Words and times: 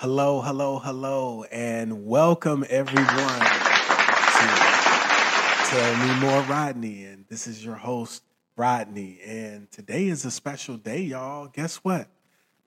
Hello, 0.00 0.40
hello, 0.40 0.78
hello, 0.78 1.42
and 1.50 2.06
welcome 2.06 2.64
everyone 2.70 3.08
to 3.08 4.46
Tell 5.64 5.96
Me 5.96 6.20
More 6.20 6.40
Rodney. 6.42 7.02
And 7.02 7.24
this 7.28 7.48
is 7.48 7.64
your 7.64 7.74
host, 7.74 8.22
Rodney. 8.54 9.18
And 9.26 9.68
today 9.72 10.06
is 10.06 10.24
a 10.24 10.30
special 10.30 10.76
day, 10.76 11.00
y'all. 11.00 11.48
Guess 11.48 11.78
what? 11.78 12.06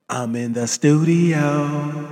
I'm 0.09 0.35
in 0.35 0.51
the 0.51 0.67
studio. 0.67 2.05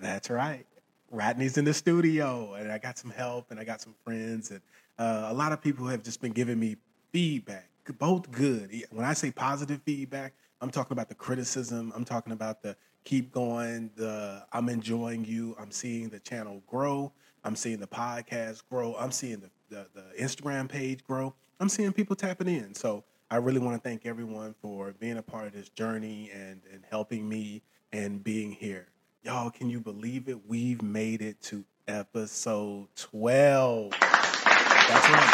That's 0.00 0.30
right. 0.30 0.66
Rodney's 1.12 1.56
in 1.56 1.64
the 1.64 1.72
studio, 1.72 2.54
and 2.54 2.72
I 2.72 2.78
got 2.78 2.98
some 2.98 3.12
help, 3.12 3.52
and 3.52 3.60
I 3.60 3.62
got 3.62 3.80
some 3.80 3.94
friends, 4.04 4.50
and 4.50 4.62
uh, 4.98 5.28
a 5.30 5.32
lot 5.32 5.52
of 5.52 5.60
people 5.62 5.86
have 5.86 6.02
just 6.02 6.20
been 6.20 6.32
giving 6.32 6.58
me 6.58 6.76
feedback, 7.12 7.70
both 8.00 8.32
good. 8.32 8.74
When 8.90 9.04
I 9.04 9.12
say 9.12 9.30
positive 9.30 9.80
feedback, 9.84 10.34
I'm 10.60 10.70
talking 10.70 10.92
about 10.92 11.08
the 11.08 11.14
criticism. 11.14 11.92
I'm 11.94 12.04
talking 12.04 12.32
about 12.32 12.62
the 12.62 12.76
keep 13.04 13.32
going. 13.32 13.90
The 13.96 14.44
I'm 14.52 14.68
enjoying 14.68 15.24
you. 15.24 15.56
I'm 15.58 15.70
seeing 15.70 16.08
the 16.08 16.20
channel 16.20 16.62
grow. 16.66 17.12
I'm 17.44 17.56
seeing 17.56 17.80
the 17.80 17.86
podcast 17.86 18.62
grow. 18.70 18.94
I'm 18.98 19.10
seeing 19.10 19.40
the, 19.40 19.50
the, 19.68 19.86
the 19.94 20.22
Instagram 20.22 20.68
page 20.68 21.02
grow. 21.04 21.34
I'm 21.58 21.68
seeing 21.68 21.92
people 21.92 22.16
tapping 22.16 22.48
in. 22.48 22.74
So 22.74 23.04
I 23.30 23.36
really 23.36 23.58
want 23.58 23.82
to 23.82 23.88
thank 23.88 24.06
everyone 24.06 24.54
for 24.60 24.92
being 25.00 25.18
a 25.18 25.22
part 25.22 25.46
of 25.46 25.52
this 25.52 25.68
journey 25.70 26.30
and, 26.32 26.60
and 26.72 26.84
helping 26.88 27.28
me 27.28 27.62
and 27.92 28.22
being 28.22 28.52
here. 28.52 28.88
Y'all, 29.22 29.50
can 29.50 29.70
you 29.70 29.80
believe 29.80 30.28
it? 30.28 30.38
We've 30.46 30.82
made 30.82 31.22
it 31.22 31.40
to 31.42 31.64
episode 31.88 32.88
12. 32.96 33.90
That's 33.90 35.08
right, 35.10 35.30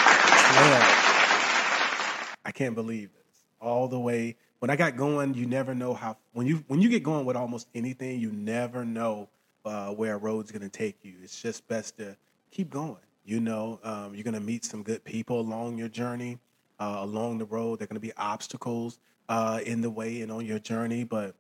12. 2.33 2.39
I 2.45 2.51
can't 2.53 2.75
believe 2.75 3.11
this. 3.13 3.45
All 3.61 3.89
the 3.89 3.99
way 3.99 4.37
when 4.61 4.71
I 4.71 4.77
got 4.77 4.97
going, 4.97 5.35
you 5.35 5.47
never 5.47 5.75
know 5.75 5.95
how 5.95 6.17
when 6.33 6.47
you 6.47 6.65
when 6.67 6.81
you 6.81 6.89
get 6.89 7.03
going 7.03 7.25
with 7.25 7.37
almost 7.37 7.69
anything, 7.75 8.21
you 8.21 8.33
never 8.33 8.85
know 8.85 9.29
uh, 9.65 9.91
where 9.91 10.15
a 10.15 10.19
road's 10.19 10.51
going 10.51 10.69
to 10.69 10.69
take 10.69 11.05
you. 11.05 11.15
It's 11.23 11.41
just 11.41 11.67
best 11.69 11.97
to 11.99 12.17
keep 12.51 12.71
going. 12.71 12.97
You 13.25 13.41
know, 13.41 13.79
um, 13.83 14.15
you're 14.15 14.25
going 14.25 14.35
to 14.35 14.41
meet 14.41 14.65
some 14.65 14.83
good 14.83 15.05
people 15.05 15.41
along 15.41 15.77
your 15.77 15.89
journey, 15.89 16.39
uh, 16.81 16.99
along 17.01 17.39
the 17.39 17.45
road. 17.45 17.79
There 17.79 17.85
are 17.85 17.89
going 17.89 18.01
to 18.01 18.07
be 18.07 18.15
obstacles 18.17 18.99
uh, 19.29 19.61
in 19.65 19.81
the 19.81 19.91
way 19.91 20.23
and 20.23 20.33
on 20.33 20.47
your 20.47 20.59
journey, 20.59 21.05
but 21.05 21.35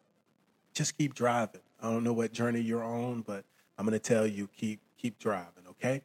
just 0.74 0.98
keep 0.98 1.14
driving. 1.14 1.62
I 1.82 1.90
don't 1.90 2.04
know 2.04 2.12
what 2.12 2.32
journey 2.32 2.60
you're 2.60 2.84
on, 2.84 3.22
but 3.22 3.44
I'm 3.78 3.86
going 3.86 3.98
to 3.98 4.00
tell 4.00 4.26
you 4.26 4.48
keep 4.56 4.80
keep 4.96 5.18
driving. 5.18 5.64
Okay. 5.70 6.02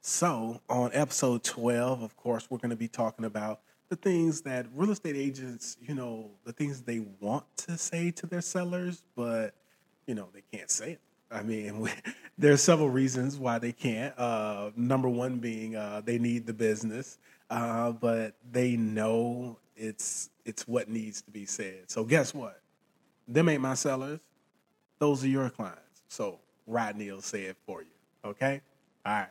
So 0.00 0.60
on 0.68 0.90
episode 0.92 1.42
12, 1.42 2.02
of 2.02 2.14
course, 2.16 2.50
we're 2.50 2.58
going 2.58 2.70
to 2.70 2.76
be 2.76 2.88
talking 2.88 3.24
about 3.24 3.60
the 3.88 3.96
things 3.96 4.40
that 4.42 4.66
real 4.74 4.90
estate 4.90 5.16
agents, 5.16 5.76
you 5.80 5.94
know, 5.94 6.30
the 6.44 6.52
things 6.52 6.82
they 6.82 7.00
want 7.20 7.44
to 7.58 7.76
say 7.76 8.10
to 8.12 8.26
their 8.26 8.40
sellers, 8.40 9.02
but 9.14 9.54
you 10.06 10.14
know, 10.14 10.28
they 10.32 10.42
can't 10.56 10.70
say 10.70 10.92
it. 10.92 11.00
I 11.30 11.42
mean, 11.42 11.80
we, 11.80 11.90
there's 12.38 12.62
several 12.62 12.90
reasons 12.90 13.38
why 13.38 13.58
they 13.58 13.72
can't. 13.72 14.16
Uh, 14.18 14.70
number 14.76 15.08
one 15.08 15.38
being 15.38 15.76
uh, 15.76 16.02
they 16.04 16.18
need 16.18 16.46
the 16.46 16.54
business, 16.54 17.18
uh, 17.50 17.92
but 17.92 18.34
they 18.50 18.76
know 18.76 19.58
it's 19.76 20.30
it's 20.44 20.68
what 20.68 20.88
needs 20.88 21.22
to 21.22 21.30
be 21.30 21.46
said. 21.46 21.90
So 21.90 22.04
guess 22.04 22.34
what? 22.34 22.60
Them 23.26 23.48
ain't 23.48 23.62
my 23.62 23.74
sellers. 23.74 24.20
Those 24.98 25.24
are 25.24 25.28
your 25.28 25.50
clients. 25.50 26.02
So 26.08 26.38
Rodney 26.66 27.10
will 27.10 27.20
say 27.20 27.42
it 27.42 27.56
for 27.66 27.82
you. 27.82 27.88
Okay. 28.24 28.60
All 29.04 29.12
right. 29.12 29.28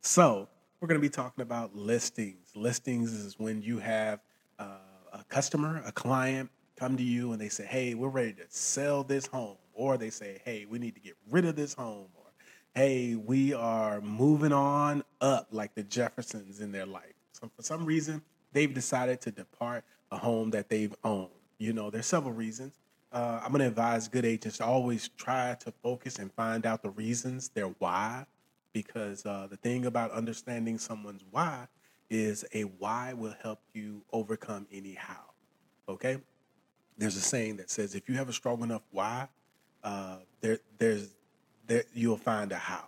So 0.00 0.48
we're 0.80 0.88
going 0.88 1.00
to 1.00 1.02
be 1.02 1.10
talking 1.10 1.42
about 1.42 1.74
listings. 1.74 2.50
Listings 2.54 3.12
is 3.12 3.38
when 3.38 3.62
you 3.62 3.78
have 3.78 4.20
uh, 4.58 4.78
a 5.12 5.24
customer, 5.24 5.82
a 5.86 5.92
client 5.92 6.50
come 6.76 6.96
to 6.96 7.02
you 7.02 7.32
and 7.32 7.40
they 7.40 7.48
say, 7.48 7.64
hey, 7.64 7.94
we're 7.94 8.08
ready 8.08 8.32
to 8.34 8.44
sell 8.48 9.02
this 9.02 9.26
home. 9.26 9.56
Or 9.72 9.96
they 9.96 10.10
say, 10.10 10.40
hey, 10.44 10.66
we 10.68 10.78
need 10.78 10.94
to 10.94 11.00
get 11.00 11.16
rid 11.30 11.44
of 11.44 11.56
this 11.56 11.74
home. 11.74 12.08
Or, 12.14 12.24
hey, 12.74 13.14
we 13.14 13.54
are 13.54 14.00
moving 14.00 14.52
on 14.52 15.02
up 15.20 15.48
like 15.50 15.74
the 15.74 15.82
Jeffersons 15.82 16.60
in 16.60 16.72
their 16.72 16.86
life. 16.86 17.14
So 17.32 17.50
for 17.56 17.62
some 17.62 17.84
reason, 17.84 18.22
they've 18.52 18.72
decided 18.72 19.20
to 19.22 19.30
depart 19.30 19.84
a 20.10 20.18
home 20.18 20.50
that 20.50 20.68
they've 20.68 20.94
owned. 21.04 21.30
You 21.58 21.72
know, 21.72 21.90
there's 21.90 22.06
several 22.06 22.32
reasons. 22.34 22.74
Uh, 23.12 23.40
I'm 23.42 23.50
going 23.50 23.60
to 23.60 23.68
advise 23.68 24.08
good 24.08 24.26
agents 24.26 24.58
to 24.58 24.64
always 24.64 25.08
try 25.16 25.56
to 25.60 25.72
focus 25.82 26.18
and 26.18 26.30
find 26.32 26.66
out 26.66 26.82
the 26.82 26.90
reasons, 26.90 27.48
their 27.48 27.68
why, 27.78 28.26
because 28.76 29.24
uh, 29.24 29.46
the 29.48 29.56
thing 29.56 29.86
about 29.86 30.10
understanding 30.10 30.76
someone's 30.76 31.24
why 31.30 31.66
is 32.10 32.44
a 32.52 32.64
why 32.64 33.14
will 33.14 33.34
help 33.42 33.58
you 33.72 34.02
overcome 34.12 34.66
any 34.70 34.92
how. 34.92 35.30
Okay? 35.88 36.18
There's 36.98 37.16
a 37.16 37.22
saying 37.22 37.56
that 37.56 37.70
says 37.70 37.94
if 37.94 38.06
you 38.06 38.16
have 38.16 38.28
a 38.28 38.34
strong 38.34 38.62
enough 38.62 38.82
why, 38.90 39.28
uh, 39.82 40.18
there, 40.42 40.58
there's, 40.76 41.14
there, 41.66 41.84
you'll 41.94 42.18
find 42.18 42.52
a 42.52 42.56
how, 42.56 42.84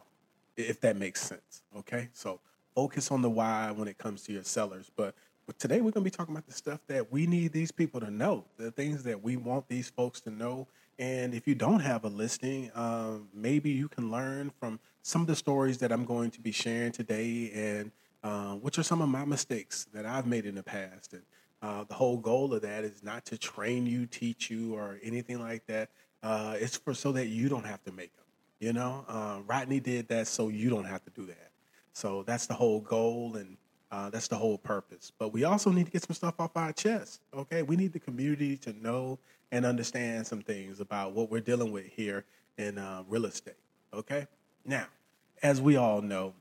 if 0.59 0.78
that 0.82 0.98
makes 0.98 1.22
sense. 1.22 1.62
Okay? 1.75 2.10
So 2.12 2.38
focus 2.75 3.10
on 3.10 3.22
the 3.22 3.31
why 3.31 3.71
when 3.71 3.88
it 3.88 3.97
comes 3.97 4.25
to 4.25 4.32
your 4.34 4.44
sellers. 4.44 4.91
But 4.94 5.15
today 5.59 5.77
we're 5.77 5.93
going 5.93 6.04
to 6.04 6.10
be 6.10 6.10
talking 6.10 6.34
about 6.34 6.47
the 6.47 6.53
stuff 6.53 6.81
that 6.88 7.10
we 7.10 7.27
need 7.27 7.53
these 7.53 7.72
people 7.72 7.98
to 8.00 8.10
know, 8.10 8.44
the 8.59 8.71
things 8.72 9.04
that 9.04 9.22
we 9.22 9.38
want 9.38 9.66
these 9.69 9.88
folks 9.88 10.21
to 10.21 10.31
know. 10.31 10.69
And 10.98 11.32
if 11.32 11.48
you 11.48 11.54
don't 11.54 11.81
have 11.81 12.04
a 12.04 12.09
listing, 12.09 12.71
um, 12.75 13.28
maybe 13.32 13.71
you 13.71 13.88
can 13.88 14.10
learn 14.10 14.50
from 14.60 14.78
some 15.03 15.22
of 15.22 15.26
the 15.26 15.36
stories 15.36 15.78
that 15.78 15.92
I'm 15.92 16.04
going 16.04 16.31
to 16.32 16.41
be 16.41 16.53
sharing 16.53 16.92
today, 16.92 17.50
and 17.54 17.92
uh, 18.22 18.54
which 18.54 18.78
are 18.78 18.82
some 18.82 19.00
of 19.00 19.09
my 19.09 19.25
mistakes 19.25 19.86
that 19.92 20.04
I've 20.06 20.26
made 20.26 20.47
in 20.47 20.54
the 20.54 20.62
past. 20.62 21.12
And 21.12 21.22
uh, 21.62 21.84
the 21.84 21.94
whole 21.94 22.16
goal 22.16 22.53
of 22.54 22.62
that 22.62 22.84
is 22.84 23.03
not 23.03 23.25
to 23.26 23.38
train 23.38 23.86
you, 23.86 24.06
teach 24.06 24.50
you, 24.50 24.75
or 24.75 24.98
anything 25.03 25.41
like 25.41 25.66
that. 25.66 25.91
Uh, 26.22 26.56
it's 26.59 26.76
for 26.76 26.94
so 26.94 27.12
that 27.12 27.26
you 27.26 27.48
don't 27.48 27.64
have 27.64 27.82
to 27.84 27.92
make 27.92 28.14
them. 28.16 28.25
You 28.60 28.72
know, 28.72 29.04
uh, 29.09 29.38
Rodney 29.47 29.78
did 29.78 30.09
that 30.09 30.26
so 30.26 30.48
you 30.48 30.69
don't 30.69 30.84
have 30.84 31.04
to 31.04 31.10
do 31.10 31.26
that. 31.26 31.50
So 31.92 32.25
that's 32.25 32.47
the 32.47 32.54
whole 32.54 32.80
goal, 32.80 33.36
and 33.36 33.56
uh, 33.91 34.10
that's 34.10 34.28
the 34.28 34.36
whole 34.36 34.59
purpose. 34.59 35.12
But 35.16 35.32
we 35.32 35.44
also 35.44 35.70
need 35.70 35.86
to 35.86 35.92
get 35.92 36.03
some 36.03 36.15
stuff 36.15 36.34
off 36.38 36.56
our 36.56 36.72
chest. 36.72 37.22
Okay, 37.32 37.62
we 37.62 37.76
need 37.76 37.92
the 37.92 38.00
community 38.00 38.56
to 38.59 38.72
know 38.72 39.19
and 39.53 39.65
understand 39.65 40.26
some 40.26 40.42
things 40.42 40.80
about 40.80 41.12
what 41.12 41.30
we're 41.30 41.41
dealing 41.41 41.72
with 41.72 41.86
here 41.86 42.25
in 42.59 42.78
uh, 42.78 43.04
real 43.09 43.26
estate. 43.26 43.54
Okay, 43.94 44.26
now, 44.65 44.87
as 45.43 45.61
we 45.61 45.77
all 45.77 46.03
know, 46.03 46.35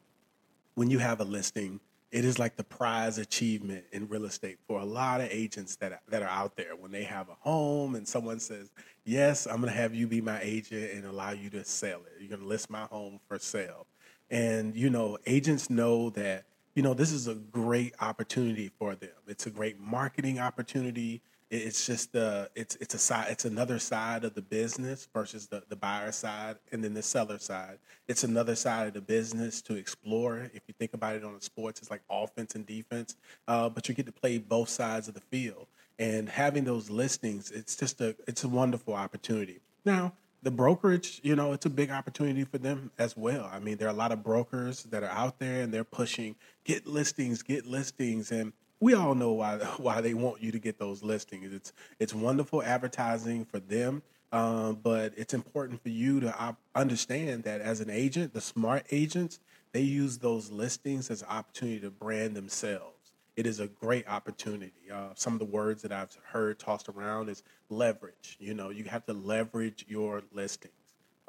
when 0.75 0.89
you 0.89 0.99
have 0.99 1.19
a 1.19 1.23
listing, 1.23 1.79
it 2.11 2.23
is 2.23 2.39
like 2.39 2.55
the 2.55 2.63
prize 2.63 3.17
achievement 3.17 3.83
in 3.91 4.07
real 4.07 4.25
estate 4.25 4.57
for 4.67 4.79
a 4.79 4.85
lot 4.85 5.21
of 5.21 5.27
agents 5.29 5.75
that 5.77 6.01
that 6.07 6.21
are 6.21 6.29
out 6.29 6.55
there. 6.55 6.75
When 6.75 6.91
they 6.91 7.03
have 7.03 7.29
a 7.29 7.35
home 7.39 7.95
and 7.95 8.07
someone 8.07 8.39
says, 8.39 8.71
"Yes, 9.03 9.45
I'm 9.45 9.61
going 9.61 9.73
to 9.73 9.77
have 9.77 9.93
you 9.93 10.07
be 10.07 10.21
my 10.21 10.39
agent 10.41 10.91
and 10.93 11.05
allow 11.05 11.31
you 11.31 11.49
to 11.51 11.65
sell 11.65 11.99
it. 11.99 12.13
You're 12.19 12.29
going 12.29 12.41
to 12.41 12.47
list 12.47 12.69
my 12.69 12.83
home 12.83 13.19
for 13.27 13.39
sale." 13.39 13.87
And 14.29 14.75
you 14.75 14.89
know, 14.89 15.17
agents 15.25 15.69
know 15.69 16.09
that 16.11 16.45
you 16.75 16.83
know, 16.83 16.93
this 16.93 17.11
is 17.11 17.27
a 17.27 17.33
great 17.33 17.95
opportunity 18.01 18.69
for 18.77 18.93
them. 18.93 19.09
It's 19.27 19.47
a 19.47 19.49
great 19.49 19.79
marketing 19.79 20.37
opportunity. 20.37 21.23
It's 21.49 21.85
just 21.85 22.11
the 22.11 22.49
it's 22.55 22.75
it's 22.77 22.93
a 22.93 22.97
side 22.97 23.27
it's 23.29 23.45
another 23.45 23.79
side 23.79 24.25
of 24.25 24.33
the 24.33 24.41
business 24.41 25.07
versus 25.13 25.47
the 25.47 25.63
the 25.69 25.77
buyer 25.77 26.11
side 26.11 26.57
and 26.73 26.83
then 26.83 26.93
the 26.93 27.01
seller 27.01 27.39
side. 27.39 27.79
It's 28.09 28.25
another 28.25 28.55
side 28.55 28.87
of 28.87 28.93
the 28.93 29.01
business 29.01 29.61
to 29.63 29.75
explore. 29.75 30.49
If 30.53 30.63
you 30.67 30.73
think 30.77 30.93
about 30.93 31.15
it 31.15 31.23
on 31.23 31.33
the 31.33 31.41
sports, 31.41 31.79
it's 31.79 31.89
like 31.89 32.01
offense 32.09 32.55
and 32.55 32.65
defense, 32.65 33.15
uh, 33.47 33.69
but 33.69 33.87
you 33.87 33.95
get 33.95 34.05
to 34.07 34.11
play 34.11 34.39
both 34.39 34.67
sides 34.67 35.07
of 35.07 35.13
the 35.13 35.21
field. 35.21 35.67
And 35.99 36.27
having 36.27 36.65
those 36.65 36.89
listings, 36.89 37.49
it's 37.51 37.77
just 37.77 38.01
a 38.01 38.15
it's 38.27 38.43
a 38.43 38.49
wonderful 38.49 38.93
opportunity. 38.93 39.59
Now, 39.85 40.13
the 40.43 40.51
brokerage, 40.51 41.19
you 41.23 41.35
know, 41.35 41.53
it's 41.53 41.65
a 41.65 41.69
big 41.69 41.91
opportunity 41.91 42.43
for 42.43 42.57
them 42.57 42.91
as 42.99 43.17
well. 43.17 43.49
I 43.51 43.59
mean, 43.59 43.77
there 43.77 43.87
are 43.87 43.91
a 43.91 43.97
lot 43.97 44.11
of 44.11 44.21
brokers 44.21 44.83
that 44.83 45.03
are 45.03 45.09
out 45.09 45.39
there 45.39 45.61
and 45.61 45.73
they're 45.73 45.83
pushing 45.83 46.35
get 46.63 46.85
listings, 46.85 47.41
get 47.41 47.65
listings, 47.65 48.31
and 48.31 48.53
we 48.79 48.93
all 48.93 49.15
know 49.15 49.31
why 49.31 49.57
why 49.77 50.01
they 50.01 50.13
want 50.13 50.41
you 50.41 50.51
to 50.51 50.59
get 50.59 50.79
those 50.79 51.03
listings. 51.03 51.53
It's 51.53 51.73
it's 51.99 52.13
wonderful 52.13 52.63
advertising 52.63 53.45
for 53.45 53.59
them, 53.59 54.03
um, 54.31 54.79
but 54.81 55.13
it's 55.17 55.33
important 55.33 55.81
for 55.81 55.89
you 55.89 56.19
to 56.21 56.37
op- 56.39 56.59
understand 56.75 57.43
that 57.43 57.61
as 57.61 57.81
an 57.81 57.89
agent, 57.89 58.33
the 58.33 58.41
smart 58.41 58.85
agents 58.91 59.39
they 59.73 59.81
use 59.81 60.19
those 60.19 60.49
listings 60.49 61.11
as 61.11 61.21
an 61.21 61.27
opportunity 61.29 61.79
to 61.81 61.91
brand 61.91 62.35
themselves 62.35 62.97
it 63.37 63.45
is 63.45 63.59
a 63.59 63.67
great 63.67 64.09
opportunity. 64.09 64.73
Uh, 64.91 65.09
some 65.13 65.33
of 65.33 65.39
the 65.39 65.45
words 65.45 65.83
that 65.83 65.91
I've 65.91 66.17
heard 66.31 66.57
tossed 66.57 66.89
around 66.89 67.29
is 67.29 67.43
leverage. 67.69 68.35
You 68.39 68.55
know, 68.55 68.71
you 68.71 68.85
have 68.85 69.05
to 69.05 69.13
leverage 69.13 69.85
your 69.87 70.23
listings. 70.33 70.73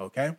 Okay. 0.01 0.35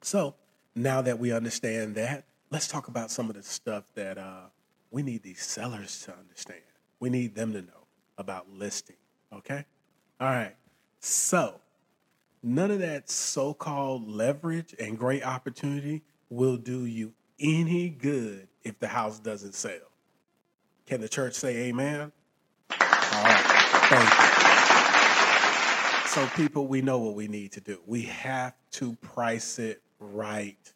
So 0.00 0.34
now 0.74 1.02
that 1.02 1.18
we 1.18 1.30
understand 1.30 1.94
that, 1.96 2.24
let's 2.50 2.68
talk 2.68 2.88
about 2.88 3.10
some 3.10 3.28
of 3.28 3.36
the 3.36 3.42
stuff 3.42 3.84
that 3.94 4.16
uh, 4.16 4.46
we 4.94 5.02
need 5.02 5.24
these 5.24 5.42
sellers 5.42 6.02
to 6.02 6.16
understand. 6.16 6.60
We 7.00 7.10
need 7.10 7.34
them 7.34 7.52
to 7.52 7.62
know 7.62 7.88
about 8.16 8.48
listing. 8.48 8.94
Okay. 9.32 9.64
All 10.20 10.28
right. 10.28 10.54
So 11.00 11.60
none 12.44 12.70
of 12.70 12.78
that 12.78 13.10
so 13.10 13.54
called 13.54 14.08
leverage 14.08 14.72
and 14.78 14.96
great 14.96 15.26
opportunity 15.26 16.04
will 16.30 16.56
do 16.56 16.86
you 16.86 17.12
any 17.40 17.88
good 17.88 18.46
if 18.62 18.78
the 18.78 18.86
house 18.86 19.18
doesn't 19.18 19.54
sell. 19.56 19.90
Can 20.86 21.00
the 21.00 21.08
church 21.08 21.34
say 21.34 21.56
amen? 21.64 22.12
All 22.70 22.76
right. 22.80 23.44
Thank 23.88 24.08
you. 24.08 24.16
So, 26.08 26.24
people, 26.36 26.68
we 26.68 26.80
know 26.80 27.00
what 27.00 27.16
we 27.16 27.26
need 27.26 27.50
to 27.52 27.60
do. 27.60 27.80
We 27.86 28.02
have 28.02 28.54
to 28.72 28.94
price 29.02 29.58
it 29.58 29.82
right. 29.98 30.72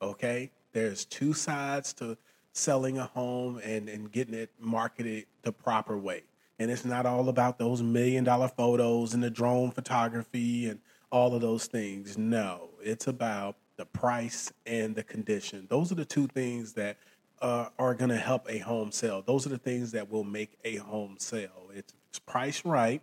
Okay? 0.00 0.50
There's 0.72 1.04
two 1.04 1.34
sides 1.34 1.92
to 1.94 2.16
selling 2.52 2.98
a 2.98 3.04
home 3.04 3.60
and, 3.64 3.88
and 3.88 4.10
getting 4.10 4.34
it 4.34 4.50
marketed 4.58 5.26
the 5.42 5.52
proper 5.52 5.96
way. 5.96 6.22
And 6.58 6.70
it's 6.70 6.84
not 6.84 7.06
all 7.06 7.28
about 7.28 7.58
those 7.58 7.82
million 7.82 8.24
dollar 8.24 8.48
photos 8.48 9.14
and 9.14 9.22
the 9.22 9.30
drone 9.30 9.70
photography 9.70 10.68
and 10.68 10.80
all 11.10 11.34
of 11.34 11.40
those 11.40 11.66
things. 11.66 12.18
No, 12.18 12.70
it's 12.82 13.06
about 13.06 13.56
the 13.76 13.86
price 13.86 14.52
and 14.66 14.94
the 14.94 15.04
condition. 15.04 15.66
Those 15.70 15.92
are 15.92 15.94
the 15.94 16.04
two 16.04 16.26
things 16.26 16.72
that 16.72 16.96
uh, 17.40 17.66
are 17.78 17.94
going 17.94 18.10
to 18.10 18.16
help 18.16 18.50
a 18.50 18.58
home 18.58 18.90
sell. 18.90 19.22
Those 19.22 19.46
are 19.46 19.50
the 19.50 19.58
things 19.58 19.92
that 19.92 20.10
will 20.10 20.24
make 20.24 20.58
a 20.64 20.76
home 20.76 21.14
sell. 21.18 21.70
It's, 21.72 21.94
it's 22.10 22.64
right 22.64 23.02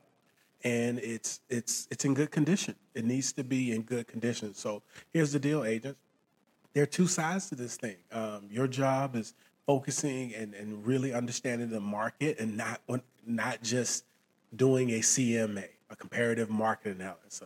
and 0.65 0.99
it's 0.99 1.41
it's 1.47 1.87
it's 1.91 2.03
in 2.03 2.13
good 2.13 2.31
condition. 2.31 2.75
It 2.95 3.05
needs 3.05 3.31
to 3.33 3.43
be 3.43 3.71
in 3.71 3.83
good 3.83 4.07
condition. 4.07 4.53
So 4.53 4.81
here's 5.13 5.31
the 5.31 5.39
deal, 5.39 5.63
agents. 5.63 5.99
There 6.75 6.83
are 6.83 6.87
two 6.87 7.07
sides 7.07 7.47
to 7.49 7.55
this 7.55 7.77
thing. 7.77 7.95
Um, 8.11 8.49
your 8.51 8.67
job 8.67 9.15
is 9.15 9.33
focusing 9.65 10.35
and, 10.35 10.53
and 10.53 10.85
really 10.85 11.13
understanding 11.13 11.69
the 11.69 11.79
market 11.79 12.37
and 12.37 12.57
not 12.57 12.81
not 13.25 13.63
just 13.63 14.03
doing 14.57 14.91
a 14.91 14.99
CMA, 14.99 15.69
a 15.89 15.95
comparative 15.95 16.49
market 16.49 16.97
analysis. 16.97 17.41
Uh, 17.41 17.45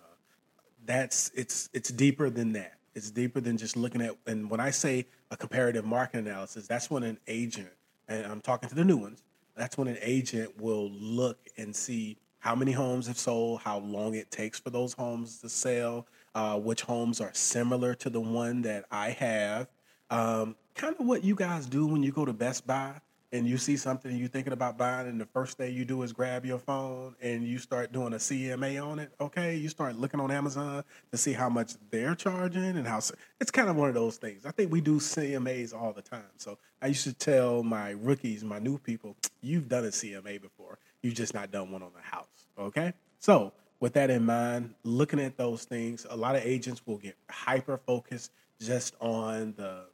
that's 0.83 1.29
it's 1.35 1.69
it's 1.73 1.91
deeper 1.91 2.31
than 2.31 2.53
that. 2.53 2.73
It's 2.95 3.11
deeper 3.11 3.39
than 3.39 3.55
just 3.55 3.77
looking 3.77 4.01
at. 4.01 4.17
And 4.25 4.49
when 4.49 4.59
I 4.59 4.71
say 4.71 5.05
a 5.29 5.37
comparative 5.37 5.85
market 5.85 6.25
analysis, 6.25 6.65
that's 6.65 6.89
when 6.89 7.03
an 7.03 7.19
agent, 7.27 7.69
and 8.07 8.25
I'm 8.25 8.41
talking 8.41 8.67
to 8.69 8.75
the 8.75 8.83
new 8.83 8.97
ones, 8.97 9.21
that's 9.55 9.77
when 9.77 9.87
an 9.87 9.99
agent 10.01 10.59
will 10.59 10.89
look 10.89 11.37
and 11.55 11.75
see 11.75 12.17
how 12.39 12.55
many 12.55 12.71
homes 12.71 13.05
have 13.05 13.19
sold, 13.19 13.61
how 13.61 13.77
long 13.77 14.15
it 14.15 14.31
takes 14.31 14.59
for 14.59 14.71
those 14.71 14.93
homes 14.93 15.37
to 15.41 15.49
sell, 15.49 16.07
uh, 16.39 16.57
which 16.57 16.83
homes 16.83 17.19
are 17.19 17.33
similar 17.33 17.93
to 17.93 18.09
the 18.09 18.21
one 18.21 18.61
that 18.61 18.85
I 18.89 19.09
have. 19.09 19.67
Um, 20.09 20.55
kind 20.73 20.95
of 20.97 21.05
what 21.05 21.21
you 21.21 21.35
guys 21.35 21.65
do 21.65 21.85
when 21.85 22.01
you 22.01 22.13
go 22.13 22.23
to 22.23 22.31
Best 22.31 22.65
Buy 22.65 22.93
and 23.33 23.45
you 23.45 23.57
see 23.57 23.75
something 23.75 24.15
you're 24.15 24.29
thinking 24.29 24.53
about 24.53 24.77
buying, 24.77 25.09
and 25.09 25.19
the 25.19 25.25
first 25.25 25.57
thing 25.57 25.75
you 25.75 25.83
do 25.83 26.01
is 26.01 26.13
grab 26.13 26.45
your 26.45 26.57
phone 26.57 27.13
and 27.21 27.43
you 27.43 27.59
start 27.59 27.91
doing 27.91 28.13
a 28.13 28.15
CMA 28.15 28.81
on 28.81 28.99
it. 28.99 29.11
Okay, 29.19 29.57
you 29.57 29.67
start 29.67 29.97
looking 29.97 30.21
on 30.21 30.31
Amazon 30.31 30.85
to 31.11 31.17
see 31.17 31.33
how 31.33 31.49
much 31.49 31.73
they're 31.91 32.15
charging 32.15 32.77
and 32.77 32.87
how 32.87 33.01
it's 33.41 33.51
kind 33.51 33.69
of 33.69 33.75
one 33.75 33.89
of 33.89 33.93
those 33.93 34.15
things. 34.15 34.45
I 34.45 34.51
think 34.51 34.71
we 34.71 34.79
do 34.79 34.95
CMAs 34.95 35.75
all 35.75 35.91
the 35.91 36.01
time. 36.01 36.23
So 36.37 36.57
I 36.81 36.87
used 36.87 37.03
to 37.03 37.13
tell 37.13 37.63
my 37.63 37.91
rookies, 37.91 38.45
my 38.45 38.59
new 38.59 38.77
people, 38.77 39.17
you've 39.41 39.67
done 39.67 39.83
a 39.83 39.89
CMA 39.89 40.41
before. 40.41 40.79
You've 41.01 41.15
just 41.15 41.33
not 41.33 41.51
done 41.51 41.69
one 41.69 41.83
on 41.83 41.91
the 41.93 42.01
house. 42.01 42.47
Okay, 42.57 42.93
so 43.19 43.51
with 43.79 43.93
that 43.93 44.09
in 44.09 44.25
mind, 44.25 44.73
looking 44.83 45.19
at 45.19 45.37
those 45.37 45.63
things, 45.63 46.05
a 46.09 46.15
lot 46.15 46.35
of 46.35 46.43
agents 46.43 46.81
will 46.85 46.97
get 46.97 47.15
hyper 47.29 47.77
focused 47.77 48.31
just 48.59 48.95
on 48.99 49.53
the 49.57 49.85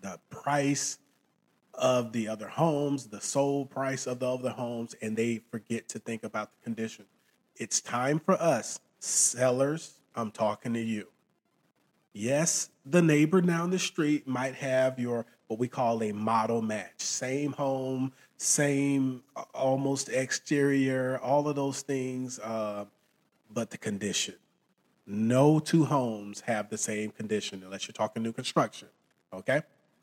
the 0.00 0.18
price 0.30 0.98
of 1.74 2.12
the 2.12 2.28
other 2.28 2.48
homes, 2.48 3.06
the 3.06 3.20
sold 3.20 3.70
price 3.70 4.06
of 4.06 4.20
the 4.20 4.30
other 4.30 4.50
homes, 4.50 4.94
and 5.02 5.16
they 5.16 5.40
forget 5.50 5.88
to 5.88 5.98
think 5.98 6.24
about 6.24 6.50
the 6.52 6.62
condition. 6.62 7.04
It's 7.56 7.80
time 7.80 8.20
for 8.20 8.40
us, 8.40 8.80
sellers, 9.00 10.00
I'm 10.14 10.30
talking 10.30 10.74
to 10.74 10.80
you. 10.80 11.08
Yes, 12.12 12.70
the 12.84 13.02
neighbor 13.02 13.40
down 13.40 13.70
the 13.70 13.78
street 13.78 14.26
might 14.26 14.54
have 14.56 14.98
your 14.98 15.26
what 15.48 15.58
we 15.58 15.66
call 15.66 16.02
a 16.02 16.12
model 16.12 16.62
match. 16.62 17.00
Same 17.00 17.52
home, 17.52 18.12
same 18.36 19.22
almost 19.54 20.08
exterior, 20.10 21.18
all 21.22 21.48
of 21.48 21.56
those 21.56 21.82
things, 21.82 22.38
uh, 22.38 22.84
but 23.50 23.70
the 23.70 23.78
condition. 23.78 24.34
No 25.06 25.58
two 25.58 25.86
homes 25.86 26.42
have 26.42 26.68
the 26.68 26.78
same 26.78 27.10
condition 27.10 27.62
unless 27.64 27.88
you're 27.88 27.94
talking 27.94 28.22
new 28.22 28.32
construction. 28.32 28.88
Okay? 29.32 29.62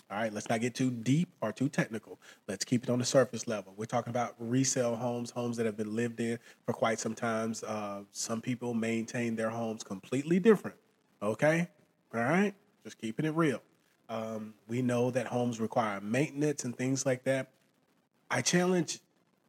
All 0.10 0.18
right, 0.18 0.32
let's 0.32 0.50
not 0.50 0.62
get 0.62 0.76
too 0.76 0.92
deep 0.92 1.30
or 1.42 1.52
too 1.52 1.68
technical. 1.70 2.20
Let's 2.48 2.64
keep 2.64 2.84
it 2.84 2.90
on 2.90 3.00
the 3.00 3.06
surface 3.06 3.48
level. 3.48 3.74
We're 3.76 3.86
talking 3.86 4.12
about 4.12 4.36
resale 4.38 4.96
homes, 4.96 5.32
homes 5.32 5.58
that 5.58 5.66
have 5.66 5.78
been 5.78 5.96
lived 5.96 6.20
in 6.20 6.38
for 6.66 6.74
quite 6.74 7.00
some 7.00 7.16
times. 7.16 7.64
Uh, 7.64 8.02
some 8.12 8.40
people 8.40 8.76
maintain 8.76 9.36
their 9.36 9.50
homes 9.50 9.84
completely 9.84 10.40
different. 10.40 10.78
Okay, 11.24 11.68
all 12.14 12.22
right, 12.22 12.54
just 12.84 13.00
keeping 13.00 13.26
it 13.26 13.34
real. 13.36 13.62
Um, 14.10 14.54
we 14.68 14.82
know 14.82 15.12
that 15.12 15.28
homes 15.28 15.60
require 15.60 16.00
maintenance 16.02 16.64
and 16.64 16.76
things 16.76 17.06
like 17.06 17.24
that. 17.24 17.50
I 18.30 18.42
challenge 18.42 19.00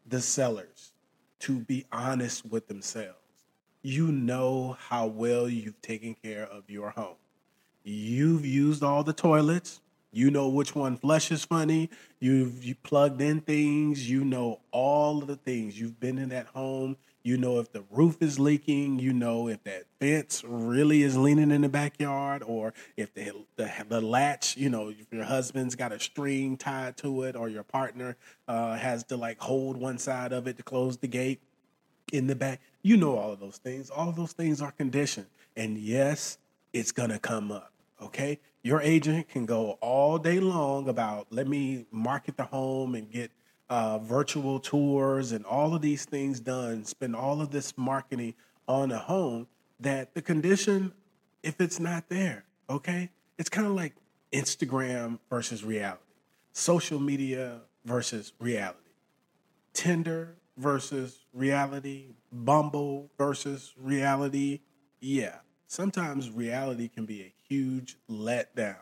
the 0.07 0.21
sellers 0.21 0.93
to 1.41 1.61
be 1.61 1.87
honest 1.93 2.47
with 2.47 2.69
themselves. 2.69 3.19
You 3.83 4.09
know 4.11 4.77
how 4.79 5.07
well 5.07 5.49
you've 5.49 5.81
taken 5.83 6.15
care 6.15 6.45
of 6.45 6.69
your 6.69 6.91
home. 6.91 7.17
You've 7.85 8.45
used 8.45 8.83
all 8.83 9.05
the 9.05 9.13
toilets 9.13 9.81
you 10.17 10.31
know 10.31 10.49
which 10.49 10.75
one 10.75 10.97
flushes 10.97 11.45
funny. 11.45 11.91
You've 12.21 12.65
you 12.65 12.75
plugged 12.77 13.21
in 13.21 13.43
things. 13.43 14.09
You 14.09 14.25
know 14.25 14.61
all 14.71 15.19
of 15.21 15.27
the 15.27 15.37
things. 15.37 15.79
You've 15.79 16.01
been 16.01 16.17
in 16.17 16.31
that 16.31 16.47
home. 16.47 16.97
You 17.27 17.37
know 17.37 17.59
if 17.59 17.73
the 17.73 17.83
roof 17.91 18.23
is 18.23 18.39
leaking. 18.39 19.01
You 19.01 19.13
know 19.13 19.49
if 19.49 19.65
that 19.65 19.87
fence 19.99 20.45
really 20.47 21.03
is 21.03 21.17
leaning 21.17 21.51
in 21.51 21.63
the 21.63 21.69
backyard, 21.69 22.45
or 22.47 22.73
if 22.97 23.13
the 23.15 23.33
the, 23.57 23.69
the 23.89 24.01
latch, 24.01 24.57
you 24.57 24.71
know, 24.71 24.91
if 24.91 25.13
your 25.13 25.25
husband's 25.25 25.75
got 25.75 25.91
a 25.91 25.99
string 25.99 26.57
tied 26.57 26.97
to 26.99 27.25
it, 27.25 27.35
or 27.35 27.49
your 27.49 27.65
partner 27.65 28.15
uh, 28.47 28.77
has 28.77 29.03
to 29.07 29.17
like 29.17 29.41
hold 29.41 29.77
one 29.77 29.99
side 29.99 30.33
of 30.33 30.47
it 30.47 30.57
to 30.59 30.63
close 30.63 30.99
the 30.99 31.09
gate 31.09 31.41
in 32.13 32.29
the 32.29 32.37
back. 32.37 32.61
You 32.83 32.97
know 32.97 33.19
all 33.19 33.33
of 33.33 33.41
those 33.41 33.57
things. 33.57 33.91
All 33.91 34.13
those 34.13 34.33
things 34.33 34.63
are 34.63 34.71
conditioned, 34.71 35.27
and 35.57 35.77
yes, 35.77 36.39
it's 36.73 36.93
gonna 36.93 37.19
come 37.19 37.51
up. 37.51 37.73
Okay, 38.01 38.39
your 38.63 38.81
agent 38.81 39.29
can 39.29 39.47
go 39.47 39.79
all 39.81 40.17
day 40.17 40.39
long 40.39 40.89
about 40.89 41.27
let 41.31 41.49
me 41.49 41.87
market 41.91 42.37
the 42.37 42.45
home 42.45 42.95
and 42.95 43.11
get 43.11 43.33
uh, 43.69 43.99
virtual 43.99 44.61
tours 44.61 45.33
and 45.33 45.45
all 45.45 45.75
of 45.75 45.83
these 45.83 46.05
things 46.05 46.41
done, 46.41 46.85
spend 46.85 47.17
all 47.17 47.41
of 47.41 47.51
this 47.51 47.77
marketing 47.77 48.35
on 48.69 48.93
a 48.93 48.99
home 48.99 49.47
that 49.81 50.15
the 50.15 50.23
condition, 50.23 50.93
if 51.43 51.61
it's 51.61 51.79
not 51.79 52.09
there, 52.09 52.45
okay, 52.71 53.11
it's 53.39 53.49
kind 53.49 53.67
of 53.67 53.75
like 53.75 53.95
Instagram 54.33 55.19
versus 55.29 55.65
reality, 55.65 56.01
social 56.53 56.99
media 56.99 57.61
versus 57.85 58.33
reality, 58.39 58.79
Tinder 59.73 60.37
versus 60.57 61.25
reality, 61.33 62.07
Bumble 62.33 63.11
versus 63.19 63.75
reality. 63.81 64.61
Yeah, 65.01 65.37
sometimes 65.67 66.31
reality 66.31 66.89
can 66.89 67.05
be 67.05 67.23
a 67.23 67.33
huge 67.49 67.97
letdown. 68.11 68.77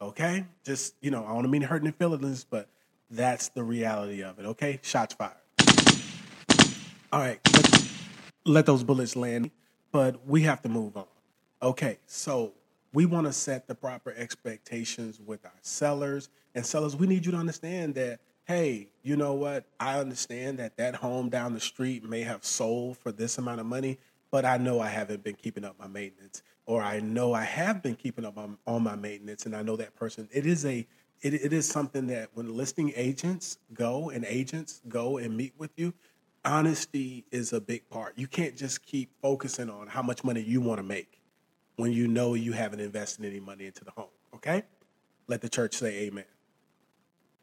Okay? 0.00 0.44
Just, 0.64 0.94
you 1.00 1.10
know, 1.10 1.24
I 1.24 1.32
don't 1.32 1.50
mean 1.50 1.62
to 1.62 1.66
hurt 1.66 1.82
any 1.82 1.92
feelings, 1.92 2.44
but 2.44 2.68
that's 3.10 3.48
the 3.48 3.62
reality 3.62 4.22
of 4.22 4.38
it. 4.38 4.46
Okay? 4.46 4.80
Shots 4.82 5.14
fired. 5.14 5.32
All 7.12 7.20
right. 7.20 7.38
Let, 7.54 7.88
let 8.44 8.66
those 8.66 8.82
bullets 8.82 9.16
land, 9.16 9.50
but 9.92 10.26
we 10.26 10.42
have 10.42 10.62
to 10.62 10.68
move 10.68 10.96
on. 10.96 11.06
Okay. 11.62 11.98
So 12.06 12.52
we 12.92 13.06
want 13.06 13.26
to 13.26 13.32
set 13.32 13.66
the 13.68 13.74
proper 13.74 14.12
expectations 14.16 15.20
with 15.24 15.44
our 15.44 15.52
sellers. 15.62 16.28
And 16.54 16.64
sellers, 16.64 16.96
we 16.96 17.06
need 17.06 17.26
you 17.26 17.32
to 17.32 17.38
understand 17.38 17.94
that 17.96 18.20
hey, 18.44 18.88
you 19.02 19.16
know 19.16 19.32
what? 19.32 19.64
I 19.80 19.98
understand 19.98 20.58
that 20.58 20.76
that 20.76 20.96
home 20.96 21.30
down 21.30 21.54
the 21.54 21.60
street 21.60 22.04
may 22.04 22.20
have 22.22 22.44
sold 22.44 22.98
for 22.98 23.10
this 23.10 23.38
amount 23.38 23.60
of 23.60 23.66
money, 23.66 23.98
but 24.30 24.44
I 24.44 24.58
know 24.58 24.80
I 24.80 24.88
haven't 24.88 25.24
been 25.24 25.34
keeping 25.34 25.64
up 25.64 25.78
my 25.78 25.86
maintenance, 25.86 26.42
or 26.66 26.82
I 26.82 27.00
know 27.00 27.32
I 27.32 27.44
have 27.44 27.82
been 27.82 27.94
keeping 27.94 28.24
up 28.24 28.36
on, 28.36 28.58
on 28.66 28.82
my 28.82 28.96
maintenance, 28.96 29.46
and 29.46 29.56
I 29.56 29.62
know 29.62 29.76
that 29.76 29.94
person. 29.94 30.28
It 30.30 30.46
is 30.46 30.66
a 30.66 30.86
it, 31.22 31.34
it 31.34 31.52
is 31.52 31.68
something 31.68 32.06
that 32.08 32.30
when 32.34 32.54
listing 32.54 32.92
agents 32.96 33.58
go 33.72 34.10
and 34.10 34.24
agents 34.24 34.82
go 34.88 35.18
and 35.18 35.36
meet 35.36 35.54
with 35.58 35.70
you, 35.76 35.94
honesty 36.44 37.24
is 37.30 37.52
a 37.52 37.60
big 37.60 37.88
part. 37.88 38.14
You 38.16 38.26
can't 38.26 38.56
just 38.56 38.84
keep 38.84 39.10
focusing 39.22 39.70
on 39.70 39.86
how 39.86 40.02
much 40.02 40.24
money 40.24 40.42
you 40.42 40.60
want 40.60 40.78
to 40.78 40.82
make 40.82 41.20
when 41.76 41.92
you 41.92 42.06
know 42.06 42.34
you 42.34 42.52
haven't 42.52 42.80
invested 42.80 43.24
any 43.24 43.40
money 43.40 43.66
into 43.66 43.84
the 43.84 43.90
home. 43.92 44.10
Okay? 44.34 44.62
Let 45.26 45.40
the 45.40 45.48
church 45.48 45.74
say 45.74 46.06
amen. 46.06 46.24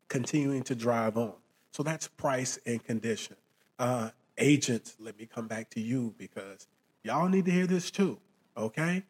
Continuing 0.07 0.63
to 0.63 0.75
drive 0.75 1.17
on. 1.17 1.33
So 1.71 1.83
that's 1.83 2.07
price 2.07 2.59
and 2.65 2.83
condition. 2.83 3.35
Uh, 3.79 4.09
agents, 4.37 4.95
let 4.99 5.17
me 5.17 5.25
come 5.25 5.47
back 5.47 5.69
to 5.71 5.81
you 5.81 6.13
because 6.17 6.67
Y'all 7.03 7.27
need 7.27 7.45
to 7.45 7.51
hear 7.51 7.65
this 7.65 7.89
too, 7.89 8.19
okay? 8.55 9.03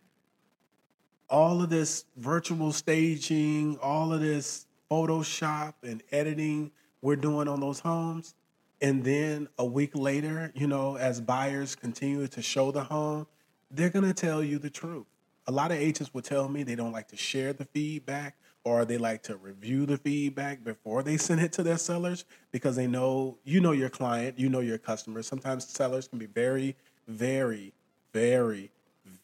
All 1.31 1.63
of 1.63 1.69
this 1.69 2.05
virtual 2.17 2.71
staging, 2.71 3.79
all 3.81 4.13
of 4.13 4.21
this 4.21 4.67
Photoshop 4.91 5.73
and 5.81 6.03
editing 6.11 6.71
we're 7.01 7.15
doing 7.15 7.47
on 7.47 7.59
those 7.59 7.79
homes. 7.79 8.35
And 8.81 9.03
then 9.03 9.47
a 9.57 9.65
week 9.65 9.91
later, 9.95 10.51
you 10.53 10.67
know, 10.67 10.97
as 10.97 11.19
buyers 11.21 11.75
continue 11.75 12.27
to 12.27 12.41
show 12.41 12.71
the 12.71 12.83
home, 12.83 13.25
they're 13.71 13.89
going 13.89 14.05
to 14.05 14.13
tell 14.13 14.43
you 14.43 14.59
the 14.59 14.69
truth. 14.69 15.07
A 15.47 15.51
lot 15.51 15.71
of 15.71 15.77
agents 15.77 16.13
will 16.13 16.21
tell 16.21 16.47
me 16.47 16.61
they 16.61 16.75
don't 16.75 16.91
like 16.91 17.07
to 17.07 17.17
share 17.17 17.53
the 17.53 17.65
feedback 17.65 18.35
or 18.63 18.85
they 18.85 18.99
like 18.99 19.23
to 19.23 19.37
review 19.37 19.87
the 19.87 19.97
feedback 19.97 20.63
before 20.63 21.01
they 21.01 21.17
send 21.17 21.41
it 21.41 21.51
to 21.53 21.63
their 21.63 21.77
sellers 21.77 22.25
because 22.51 22.75
they 22.75 22.85
know 22.85 23.37
you 23.43 23.59
know 23.59 23.71
your 23.71 23.89
client, 23.89 24.37
you 24.37 24.49
know 24.49 24.59
your 24.59 24.77
customers. 24.77 25.25
Sometimes 25.25 25.67
sellers 25.67 26.07
can 26.07 26.19
be 26.19 26.27
very, 26.27 26.75
very 27.07 27.73
very, 28.13 28.71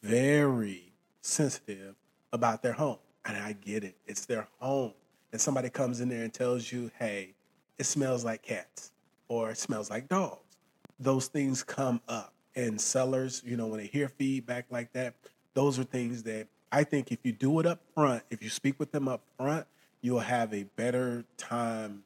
very 0.02 0.87
sensitive 1.20 1.94
about 2.32 2.62
their 2.62 2.72
home. 2.72 2.98
And 3.24 3.36
I 3.36 3.52
get 3.52 3.84
it. 3.84 3.96
It's 4.06 4.24
their 4.26 4.48
home. 4.58 4.92
And 5.32 5.40
somebody 5.40 5.68
comes 5.68 6.00
in 6.00 6.08
there 6.08 6.24
and 6.24 6.32
tells 6.32 6.72
you, 6.72 6.90
hey, 6.98 7.34
it 7.78 7.84
smells 7.84 8.24
like 8.24 8.42
cats 8.42 8.92
or 9.28 9.50
it 9.50 9.58
smells 9.58 9.90
like 9.90 10.08
dogs. 10.08 10.56
Those 10.98 11.26
things 11.26 11.62
come 11.62 12.00
up. 12.08 12.32
And 12.56 12.80
sellers, 12.80 13.42
you 13.44 13.56
know, 13.56 13.68
when 13.68 13.78
they 13.78 13.86
hear 13.86 14.08
feedback 14.08 14.66
like 14.70 14.92
that, 14.94 15.14
those 15.54 15.78
are 15.78 15.84
things 15.84 16.24
that 16.24 16.48
I 16.72 16.82
think 16.82 17.12
if 17.12 17.18
you 17.22 17.30
do 17.30 17.60
it 17.60 17.66
up 17.66 17.80
front, 17.94 18.24
if 18.30 18.42
you 18.42 18.48
speak 18.48 18.80
with 18.80 18.90
them 18.90 19.06
up 19.06 19.20
front, 19.36 19.66
you'll 20.00 20.18
have 20.18 20.52
a 20.52 20.64
better 20.64 21.24
time 21.36 22.02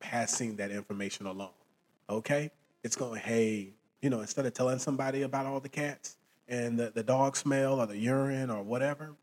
passing 0.00 0.56
that 0.56 0.70
information 0.70 1.26
along. 1.26 1.52
Okay? 2.10 2.50
It's 2.82 2.96
going, 2.96 3.20
hey, 3.20 3.68
you 4.02 4.10
know, 4.10 4.20
instead 4.20 4.46
of 4.46 4.54
telling 4.54 4.78
somebody 4.78 5.22
about 5.22 5.46
all 5.46 5.60
the 5.60 5.68
cats 5.68 6.16
and 6.48 6.78
the, 6.78 6.90
the 6.94 7.02
dog 7.02 7.36
smell 7.36 7.80
or 7.80 7.86
the 7.86 7.98
urine 7.98 8.50
or 8.50 8.62
whatever, 8.62 9.14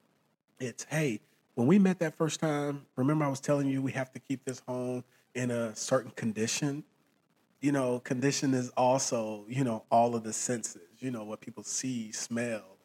it's, 0.60 0.86
hey, 0.90 1.20
when 1.56 1.68
we 1.68 1.80
met 1.80 2.00
that 2.00 2.16
first 2.16 2.40
time, 2.40 2.86
remember 2.96 3.26
I 3.26 3.28
was 3.28 3.40
telling 3.40 3.68
you 3.68 3.82
we 3.82 3.92
have 3.92 4.12
to 4.14 4.20
keep 4.20 4.44
this 4.46 4.62
home 4.68 5.04
in 5.36 5.52
a 5.52 5.76
certain 5.76 6.12
condition? 6.12 6.84
You 7.62 7.72
know, 7.72 8.00
condition 8.00 8.54
is 8.54 8.70
also, 8.72 9.46
you 9.48 9.64
know, 9.64 9.84
all 9.90 10.16
of 10.16 10.24
the 10.24 10.34
senses, 10.34 10.82
you 11.00 11.12
know, 11.12 11.24
what 11.24 11.40
people 11.40 11.64
see, 11.64 12.12
smell, 12.12 12.78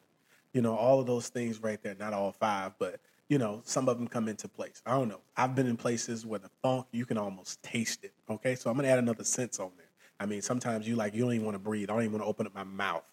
you 0.52 0.61
know, 0.61 0.76
all 0.76 1.00
of 1.00 1.07
those 1.07 1.28
things 1.28 1.62
right 1.62 1.83
there. 1.83 1.97
Not 1.99 2.12
all 2.12 2.33
five, 2.33 2.73
but 2.78 3.00
you 3.28 3.38
know, 3.38 3.61
some 3.64 3.88
of 3.88 3.99
them 3.99 4.09
come 4.09 4.26
into 4.28 4.49
place. 4.49 4.83
I 4.87 4.92
don't 4.92 5.09
know. 5.09 5.21
I've 5.37 5.54
been 5.54 5.66
in 5.66 5.76
places 5.76 6.25
where 6.25 6.38
the 6.38 6.50
funk 6.62 6.87
you 6.92 7.04
can 7.04 7.18
almost 7.18 7.62
taste 7.62 8.04
it. 8.04 8.12
Okay, 8.30 8.54
so 8.54 8.71
I'm 8.71 8.76
gonna 8.76 8.88
add 8.88 8.99
another 8.99 9.25
sense 9.25 9.59
on 9.59 9.71
there. 9.76 9.87
I 10.21 10.26
mean, 10.26 10.42
sometimes 10.42 10.88
you 10.88 10.97
like 10.97 11.14
you 11.14 11.23
don't 11.23 11.35
even 11.35 11.45
want 11.45 11.54
to 11.54 11.61
breathe. 11.61 11.90
I 11.90 11.95
don't 11.95 12.02
even 12.02 12.12
want 12.12 12.25
to 12.25 12.28
open 12.28 12.47
up 12.47 12.54
my 12.54 12.64
mouth 12.64 13.04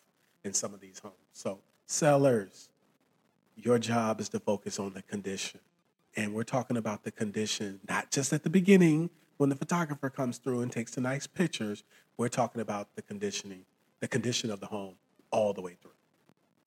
in 0.46 0.54
some 0.54 0.74
of 0.74 0.80
these 0.80 1.00
homes. 1.00 1.16
So 1.34 1.60
sellers, 1.86 2.70
your 3.56 3.80
job 3.80 4.22
is 4.22 4.30
to 4.30 4.40
focus 4.40 4.80
on 4.80 4.94
the 4.94 5.02
condition, 5.02 5.60
and 6.16 6.34
we're 6.34 6.44
talking 6.44 6.78
about 6.78 7.04
the 7.04 7.12
condition 7.12 7.80
not 7.90 8.12
just 8.12 8.32
at 8.32 8.44
the 8.44 8.50
beginning 8.50 9.10
when 9.38 9.50
the 9.50 9.56
photographer 9.56 10.10
comes 10.10 10.38
through 10.38 10.62
and 10.62 10.72
takes 10.72 10.96
the 10.96 11.02
nice 11.02 11.28
pictures. 11.28 11.84
We're 12.18 12.30
talking 12.30 12.62
about 12.62 12.96
the 12.96 13.02
conditioning, 13.02 13.66
the 14.00 14.08
condition 14.08 14.50
of 14.50 14.62
the 14.62 14.68
home 14.68 14.96
all 15.32 15.52
the 15.52 15.62
way 15.62 15.78
through. 15.82 15.92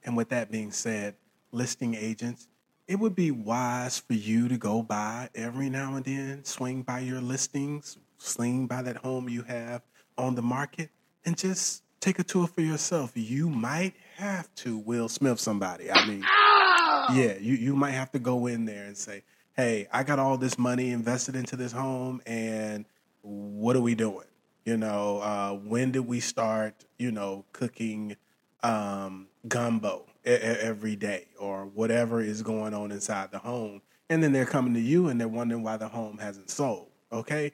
And 0.04 0.16
with 0.16 0.28
that 0.28 0.50
being 0.50 0.70
said, 0.70 1.14
listing 1.52 1.94
agents, 1.94 2.48
it 2.86 2.96
would 2.96 3.14
be 3.14 3.30
wise 3.30 3.98
for 3.98 4.14
you 4.14 4.48
to 4.48 4.58
go 4.58 4.82
by 4.82 5.28
every 5.34 5.70
now 5.70 5.94
and 5.96 6.04
then, 6.04 6.44
swing 6.44 6.82
by 6.82 7.00
your 7.00 7.20
listings, 7.20 7.98
swing 8.18 8.66
by 8.66 8.82
that 8.82 8.96
home 8.96 9.28
you 9.28 9.42
have 9.42 9.82
on 10.16 10.34
the 10.34 10.42
market, 10.42 10.90
and 11.24 11.36
just 11.36 11.82
take 12.00 12.18
a 12.18 12.24
tour 12.24 12.46
for 12.46 12.60
yourself. 12.60 13.12
You 13.14 13.48
might 13.48 13.94
have 14.16 14.52
to 14.56 14.78
Will 14.78 15.08
Smith 15.08 15.40
somebody. 15.40 15.90
I 15.90 16.06
mean, 16.06 16.20
yeah, 17.16 17.38
you, 17.40 17.54
you 17.54 17.76
might 17.76 17.92
have 17.92 18.10
to 18.12 18.18
go 18.18 18.46
in 18.46 18.64
there 18.64 18.84
and 18.84 18.96
say, 18.96 19.22
hey, 19.56 19.88
I 19.92 20.04
got 20.04 20.18
all 20.18 20.36
this 20.36 20.58
money 20.58 20.90
invested 20.90 21.34
into 21.34 21.56
this 21.56 21.72
home, 21.72 22.22
and 22.26 22.84
what 23.22 23.76
are 23.76 23.80
we 23.80 23.94
doing? 23.94 24.26
You 24.64 24.76
know, 24.76 25.18
uh, 25.18 25.52
when 25.54 25.92
did 25.92 26.06
we 26.06 26.20
start, 26.20 26.84
you 26.98 27.10
know, 27.10 27.44
cooking 27.52 28.16
um, 28.62 29.28
gumbo 29.48 30.04
every 30.24 30.94
day 30.94 31.26
or 31.38 31.64
whatever 31.66 32.20
is 32.20 32.42
going 32.42 32.74
on 32.74 32.92
inside 32.92 33.30
the 33.32 33.38
home? 33.38 33.80
And 34.10 34.22
then 34.22 34.32
they're 34.32 34.46
coming 34.46 34.74
to 34.74 34.80
you 34.80 35.08
and 35.08 35.20
they're 35.20 35.28
wondering 35.28 35.62
why 35.62 35.76
the 35.76 35.88
home 35.88 36.18
hasn't 36.18 36.50
sold. 36.50 36.88
Okay. 37.10 37.52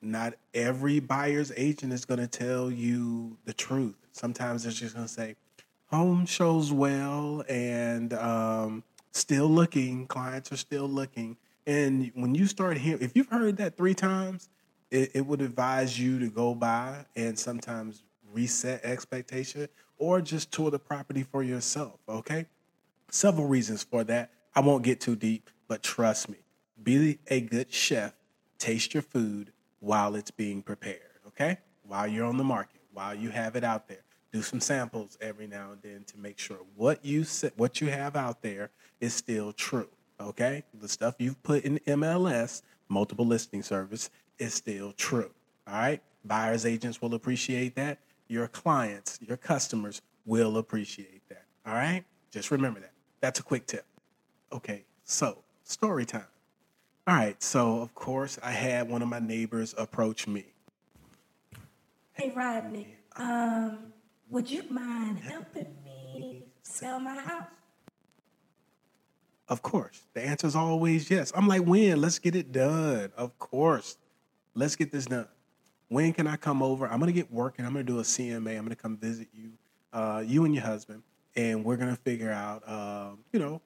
Not 0.00 0.34
every 0.54 1.00
buyer's 1.00 1.52
agent 1.56 1.92
is 1.92 2.04
going 2.04 2.20
to 2.20 2.26
tell 2.26 2.70
you 2.70 3.38
the 3.44 3.52
truth. 3.52 3.96
Sometimes 4.12 4.62
they're 4.62 4.72
just 4.72 4.94
going 4.94 5.06
to 5.06 5.12
say, 5.12 5.36
home 5.86 6.26
shows 6.26 6.72
well 6.72 7.44
and 7.48 8.12
um, 8.14 8.84
still 9.12 9.48
looking. 9.48 10.06
Clients 10.06 10.52
are 10.52 10.56
still 10.56 10.88
looking. 10.88 11.36
And 11.66 12.12
when 12.14 12.34
you 12.34 12.46
start 12.46 12.78
hearing, 12.78 13.02
if 13.02 13.16
you've 13.16 13.28
heard 13.28 13.56
that 13.56 13.76
three 13.76 13.94
times, 13.94 14.48
it, 14.90 15.12
it 15.14 15.26
would 15.26 15.40
advise 15.40 15.98
you 15.98 16.18
to 16.20 16.28
go 16.28 16.54
by 16.54 17.06
and 17.16 17.38
sometimes 17.38 18.04
reset 18.32 18.84
expectation 18.84 19.68
or 19.98 20.20
just 20.20 20.52
tour 20.52 20.70
the 20.70 20.78
property 20.78 21.22
for 21.22 21.42
yourself. 21.42 21.98
Okay. 22.08 22.46
Several 23.10 23.46
reasons 23.46 23.82
for 23.82 24.04
that. 24.04 24.30
I 24.54 24.60
won't 24.60 24.82
get 24.84 25.00
too 25.00 25.16
deep, 25.16 25.50
but 25.68 25.82
trust 25.82 26.28
me, 26.28 26.38
be 26.82 27.18
a 27.28 27.40
good 27.40 27.72
chef. 27.72 28.14
Taste 28.58 28.94
your 28.94 29.02
food 29.02 29.52
while 29.80 30.14
it's 30.14 30.30
being 30.30 30.62
prepared. 30.62 31.00
Okay. 31.28 31.58
While 31.82 32.08
you're 32.08 32.26
on 32.26 32.36
the 32.36 32.44
market, 32.44 32.80
while 32.92 33.14
you 33.14 33.30
have 33.30 33.56
it 33.56 33.64
out 33.64 33.88
there 33.88 34.02
do 34.36 34.42
some 34.42 34.60
samples 34.60 35.16
every 35.22 35.46
now 35.46 35.72
and 35.72 35.80
then 35.82 36.04
to 36.04 36.18
make 36.18 36.38
sure 36.38 36.58
what 36.74 37.02
you 37.02 37.24
what 37.56 37.80
you 37.80 37.88
have 37.88 38.16
out 38.16 38.42
there 38.42 38.70
is 39.00 39.14
still 39.14 39.50
true. 39.52 39.88
Okay, 40.20 40.62
the 40.74 40.88
stuff 40.88 41.14
you've 41.18 41.42
put 41.42 41.64
in 41.64 41.78
MLS, 41.86 42.62
multiple 42.88 43.26
listing 43.26 43.62
service, 43.62 44.10
is 44.38 44.52
still 44.52 44.92
true. 44.92 45.30
All 45.66 45.74
right, 45.74 46.02
buyers 46.24 46.66
agents 46.66 47.00
will 47.00 47.14
appreciate 47.14 47.74
that. 47.76 47.98
Your 48.28 48.48
clients, 48.48 49.18
your 49.26 49.38
customers 49.38 50.02
will 50.26 50.58
appreciate 50.58 51.26
that. 51.30 51.44
All 51.66 51.74
right, 51.74 52.04
just 52.30 52.50
remember 52.50 52.80
that. 52.80 52.92
That's 53.20 53.40
a 53.40 53.42
quick 53.42 53.66
tip. 53.66 53.86
Okay, 54.52 54.84
so 55.04 55.38
story 55.64 56.04
time. 56.04 56.35
All 57.08 57.14
right, 57.14 57.40
so 57.40 57.80
of 57.82 57.94
course 57.94 58.36
I 58.42 58.50
had 58.50 58.88
one 58.88 59.00
of 59.00 59.06
my 59.06 59.20
neighbors 59.20 59.76
approach 59.78 60.26
me. 60.26 60.44
Hey 62.14 62.32
Rodney, 62.34 62.96
um, 63.14 63.92
would 64.28 64.50
you 64.50 64.64
mind 64.68 65.20
helping 65.20 65.68
me 65.84 66.42
sell 66.62 66.98
my 66.98 67.14
house? 67.14 67.46
Of 69.48 69.62
course. 69.62 70.02
The 70.14 70.22
answer 70.22 70.48
is 70.48 70.56
always 70.56 71.08
yes. 71.08 71.30
I'm 71.34 71.46
like, 71.46 71.62
when? 71.62 72.00
Let's 72.00 72.18
get 72.18 72.34
it 72.34 72.50
done. 72.50 73.12
Of 73.16 73.38
course. 73.38 73.96
Let's 74.54 74.74
get 74.74 74.90
this 74.90 75.06
done. 75.06 75.28
When 75.86 76.12
can 76.12 76.26
I 76.26 76.36
come 76.36 76.60
over? 76.60 76.88
I'm 76.88 76.98
going 76.98 77.12
to 77.12 77.12
get 77.12 77.30
working. 77.30 77.64
I'm 77.64 77.72
going 77.72 77.86
to 77.86 77.92
do 77.92 78.00
a 78.00 78.02
CMA. 78.02 78.56
I'm 78.58 78.64
going 78.64 78.70
to 78.70 78.74
come 78.74 78.96
visit 78.96 79.28
you, 79.32 79.52
uh, 79.92 80.24
you 80.26 80.44
and 80.44 80.52
your 80.52 80.64
husband, 80.64 81.04
and 81.36 81.64
we're 81.64 81.76
going 81.76 81.94
to 81.94 82.02
figure 82.02 82.32
out, 82.32 82.68
um, 82.68 83.20
you 83.32 83.38
know, 83.38 83.60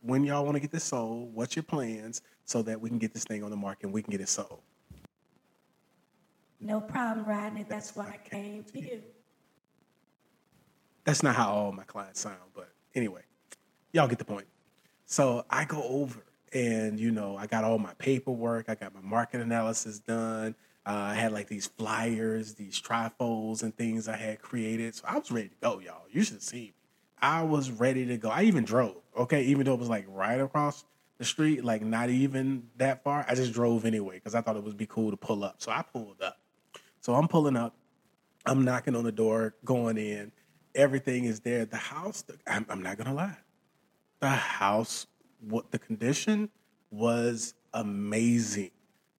when 0.00 0.22
y'all 0.22 0.44
want 0.44 0.54
to 0.54 0.60
get 0.60 0.70
this 0.70 0.84
sold, 0.84 1.34
what's 1.34 1.56
your 1.56 1.64
plans, 1.64 2.22
so 2.48 2.62
that 2.62 2.80
we 2.80 2.88
can 2.88 2.96
get 2.98 3.12
this 3.12 3.24
thing 3.24 3.44
on 3.44 3.50
the 3.50 3.56
market 3.56 3.84
and 3.84 3.92
we 3.92 4.02
can 4.02 4.10
get 4.10 4.22
it 4.22 4.28
sold. 4.28 4.62
No 6.60 6.80
problem, 6.80 7.26
Rodney. 7.26 7.66
That's 7.68 7.94
why 7.94 8.06
I 8.06 8.28
came 8.28 8.64
to 8.72 8.80
you. 8.80 9.02
That's 11.04 11.22
not 11.22 11.36
how 11.36 11.52
all 11.52 11.72
my 11.72 11.84
clients 11.84 12.20
sound, 12.20 12.38
but 12.54 12.70
anyway, 12.94 13.20
y'all 13.92 14.08
get 14.08 14.18
the 14.18 14.24
point. 14.24 14.46
So 15.04 15.44
I 15.50 15.66
go 15.66 15.82
over 15.82 16.24
and, 16.54 16.98
you 16.98 17.10
know, 17.10 17.36
I 17.36 17.46
got 17.46 17.64
all 17.64 17.78
my 17.78 17.92
paperwork, 17.98 18.70
I 18.70 18.74
got 18.74 18.94
my 18.94 19.02
market 19.02 19.42
analysis 19.42 19.98
done. 19.98 20.54
Uh, 20.86 20.92
I 20.92 21.14
had 21.14 21.32
like 21.32 21.48
these 21.48 21.66
flyers, 21.66 22.54
these 22.54 22.80
trifolds 22.80 23.62
and 23.62 23.76
things 23.76 24.08
I 24.08 24.16
had 24.16 24.40
created. 24.40 24.94
So 24.94 25.04
I 25.06 25.18
was 25.18 25.30
ready 25.30 25.48
to 25.48 25.56
go, 25.60 25.80
y'all. 25.80 26.06
You 26.10 26.22
should 26.22 26.42
see 26.42 26.56
me. 26.58 26.74
I 27.20 27.42
was 27.42 27.70
ready 27.70 28.06
to 28.06 28.16
go. 28.16 28.30
I 28.30 28.44
even 28.44 28.64
drove, 28.64 28.96
okay, 29.14 29.42
even 29.42 29.66
though 29.66 29.74
it 29.74 29.80
was 29.80 29.90
like 29.90 30.06
right 30.08 30.40
across 30.40 30.86
the 31.18 31.24
street, 31.24 31.64
like 31.64 31.82
not 31.82 32.10
even 32.10 32.68
that 32.76 33.04
far. 33.04 33.24
I 33.28 33.34
just 33.34 33.52
drove 33.52 33.84
anyway 33.84 34.16
because 34.16 34.34
I 34.34 34.40
thought 34.40 34.56
it 34.56 34.64
would 34.64 34.76
be 34.76 34.86
cool 34.86 35.10
to 35.10 35.16
pull 35.16 35.44
up. 35.44 35.56
So 35.58 35.70
I 35.70 35.82
pulled 35.82 36.22
up. 36.22 36.38
So 37.00 37.14
I'm 37.14 37.28
pulling 37.28 37.56
up. 37.56 37.74
I'm 38.46 38.64
knocking 38.64 38.96
on 38.96 39.04
the 39.04 39.12
door, 39.12 39.54
going 39.64 39.98
in. 39.98 40.32
Everything 40.74 41.24
is 41.24 41.40
there. 41.40 41.64
The 41.64 41.76
house, 41.76 42.24
I'm, 42.46 42.64
I'm 42.68 42.82
not 42.82 42.96
going 42.96 43.08
to 43.08 43.14
lie 43.14 43.36
the 44.20 44.28
house, 44.28 45.06
what 45.40 45.70
the 45.70 45.78
condition 45.78 46.50
was 46.90 47.54
amazing. 47.74 48.70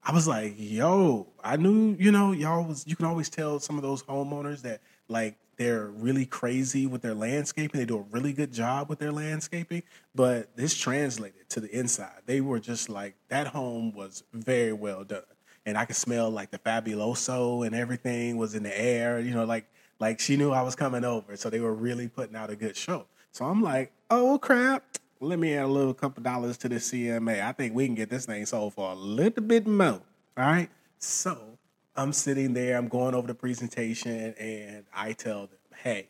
I 0.03 0.13
was 0.13 0.27
like, 0.27 0.55
yo, 0.57 1.27
I 1.43 1.57
knew, 1.57 1.95
you 1.99 2.11
know, 2.11 2.31
y'all 2.31 2.63
was, 2.63 2.85
you 2.87 2.95
can 2.95 3.05
always 3.05 3.29
tell 3.29 3.59
some 3.59 3.77
of 3.77 3.83
those 3.83 4.03
homeowners 4.03 4.61
that 4.63 4.81
like 5.07 5.37
they're 5.59 5.87
really 5.87 6.25
crazy 6.25 6.87
with 6.87 7.01
their 7.01 7.13
landscaping. 7.13 7.81
They 7.81 7.85
do 7.85 7.97
a 7.97 8.05
really 8.11 8.31
good 8.31 8.53
job 8.53 8.87
with 8.87 8.97
their 8.97 9.11
landscaping, 9.11 9.83
but 10.15 10.55
this 10.55 10.73
translated 10.73 11.49
to 11.49 11.59
the 11.59 11.69
inside. 11.77 12.21
They 12.25 12.39
were 12.39 12.61
just 12.61 12.87
like, 12.87 13.15
that 13.27 13.47
home 13.47 13.91
was 13.91 14.23
very 14.31 14.71
well 14.71 15.03
done. 15.03 15.21
And 15.65 15.77
I 15.77 15.83
could 15.83 15.97
smell 15.97 16.29
like 16.29 16.49
the 16.49 16.59
fabuloso 16.59 17.67
and 17.67 17.75
everything 17.75 18.37
was 18.37 18.55
in 18.55 18.63
the 18.63 18.81
air, 18.81 19.19
you 19.19 19.33
know, 19.33 19.43
like, 19.43 19.65
like 19.99 20.21
she 20.21 20.37
knew 20.37 20.51
I 20.51 20.61
was 20.61 20.77
coming 20.77 21.03
over. 21.03 21.35
So 21.35 21.49
they 21.49 21.59
were 21.59 21.73
really 21.73 22.07
putting 22.07 22.37
out 22.37 22.49
a 22.49 22.55
good 22.55 22.77
show. 22.77 23.05
So 23.33 23.43
I'm 23.43 23.61
like, 23.61 23.91
oh 24.09 24.39
crap, 24.39 24.85
let 25.19 25.39
me 25.39 25.55
add 25.55 25.65
a 25.65 25.67
little 25.67 25.93
couple 25.93 26.23
dollars 26.23 26.57
to 26.59 26.69
the 26.69 26.75
CMA. 26.75 27.43
I 27.43 27.51
think 27.51 27.75
we 27.75 27.85
can 27.85 27.95
get 27.95 28.09
this 28.09 28.25
thing 28.25 28.45
sold 28.45 28.75
for 28.75 28.93
a 28.93 28.95
little 28.95 29.43
bit 29.43 29.67
more. 29.67 29.89
All 29.89 30.01
right. 30.37 30.69
So 30.99 31.58
I'm 31.99 32.13
sitting 32.13 32.53
there, 32.53 32.77
I'm 32.77 32.87
going 32.87 33.13
over 33.13 33.27
the 33.27 33.35
presentation, 33.35 34.33
and 34.39 34.85
I 34.93 35.11
tell 35.11 35.47
them, 35.47 35.59
hey, 35.83 36.07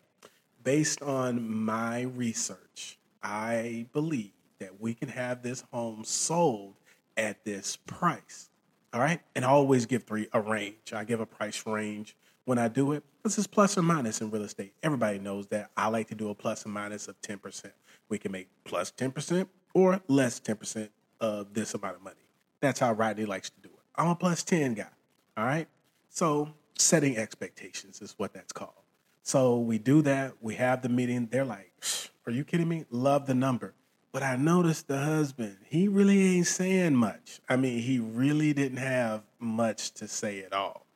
based 0.64 1.02
on 1.02 1.52
my 1.52 2.02
research, 2.02 3.00
I 3.24 3.88
believe 3.92 4.34
that 4.60 4.80
we 4.80 4.94
can 4.94 5.10
have 5.10 5.42
this 5.42 5.64
home 5.74 6.04
sold 6.04 6.76
at 7.18 7.44
this 7.44 7.76
price. 7.88 8.52
All 8.94 9.00
right. 9.00 9.20
And 9.36 9.44
I 9.44 9.48
always 9.48 9.88
give 9.88 10.04
three 10.04 10.28
a 10.32 10.40
range. 10.40 10.94
I 10.94 11.04
give 11.06 11.22
a 11.22 11.26
price 11.26 11.66
range 11.66 12.16
when 12.46 12.60
I 12.60 12.68
do 12.68 12.92
it. 12.92 13.04
This 13.24 13.40
is 13.40 13.48
plus 13.48 13.76
or 13.76 13.82
minus 13.82 14.22
in 14.22 14.30
real 14.30 14.44
estate. 14.44 14.74
Everybody 14.84 15.18
knows 15.18 15.48
that 15.48 15.72
I 15.76 15.88
like 15.88 16.08
to 16.10 16.16
do 16.16 16.30
a 16.30 16.36
plus 16.36 16.68
or 16.68 16.70
minus 16.70 17.08
of 17.08 17.20
10%. 17.24 17.72
We 18.10 18.20
can 18.20 18.32
make 18.32 18.48
plus 18.64 18.92
10% 18.92 19.48
or 19.74 20.02
less 20.08 20.40
10% 20.40 20.90
of 21.20 21.56
this 21.56 21.74
amount 21.74 21.96
of 21.96 22.04
money. 22.04 22.16
That's 22.62 22.80
how 22.80 22.94
Rodney 22.94 23.26
likes 23.26 23.50
to 23.50 23.60
do 23.60 23.70
it. 23.70 23.80
I'm 23.96 24.10
a 24.10 24.16
plus 24.16 24.44
10 24.44 24.76
guy. 24.76 24.86
All 25.36 25.46
right. 25.46 25.68
So 26.10 26.50
setting 26.78 27.18
expectations 27.18 28.02
is 28.02 28.16
what 28.18 28.34
that's 28.34 28.52
called. 28.52 28.74
So 29.24 29.60
we 29.60 29.78
do 29.78 30.02
that. 30.04 30.34
We 30.42 30.56
have 30.56 30.82
the 30.82 30.90
meeting. 30.90 31.28
They're 31.32 31.46
like, 31.46 31.72
are 32.26 32.32
you 32.32 32.44
kidding 32.44 32.68
me? 32.68 32.86
Love 32.90 33.26
the 33.26 33.36
number. 33.36 33.74
But 34.12 34.24
I 34.24 34.36
noticed 34.38 34.88
the 34.88 34.98
husband, 34.98 35.58
he 35.66 35.88
really 35.88 36.38
ain't 36.38 36.48
saying 36.48 36.96
much. 36.96 37.42
I 37.48 37.58
mean, 37.58 37.80
he 37.80 38.00
really 38.00 38.54
didn't 38.54 38.80
have 38.80 39.22
much 39.40 39.92
to 39.96 40.08
say 40.08 40.42
at 40.42 40.52
all. 40.52 40.88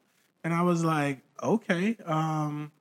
And 0.43 0.53
I 0.53 0.63
was 0.63 0.83
like, 0.83 1.19
okay, 1.41 1.95
um, 2.05 2.71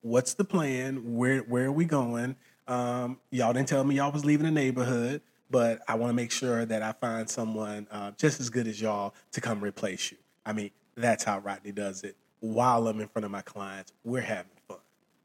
what's 0.00 0.34
the 0.34 0.44
plan? 0.44 1.16
Where 1.16 1.38
where 1.40 1.66
are 1.66 1.72
we 1.72 1.84
going? 1.84 2.36
Um, 2.66 3.18
y'all 3.30 3.52
didn't 3.52 3.68
tell 3.68 3.84
me 3.84 3.96
y'all 3.96 4.10
was 4.10 4.24
leaving 4.24 4.46
the 4.46 4.50
neighborhood, 4.50 5.22
but 5.50 5.82
I 5.86 5.94
want 5.94 6.10
to 6.10 6.14
make 6.14 6.30
sure 6.30 6.64
that 6.64 6.82
I 6.82 6.92
find 6.92 7.28
someone 7.28 7.86
uh, 7.90 8.10
just 8.18 8.40
as 8.40 8.50
good 8.50 8.66
as 8.66 8.80
y'all 8.80 9.14
to 9.32 9.40
come 9.40 9.62
replace 9.62 10.10
you. 10.10 10.18
I 10.44 10.52
mean, 10.52 10.70
that's 10.96 11.24
how 11.24 11.38
Rodney 11.38 11.72
does 11.72 12.02
it. 12.02 12.16
While 12.40 12.88
I'm 12.88 13.00
in 13.00 13.08
front 13.08 13.24
of 13.24 13.30
my 13.30 13.42
clients, 13.42 13.92
we're 14.04 14.20
having 14.20 14.52
fun. 14.68 14.78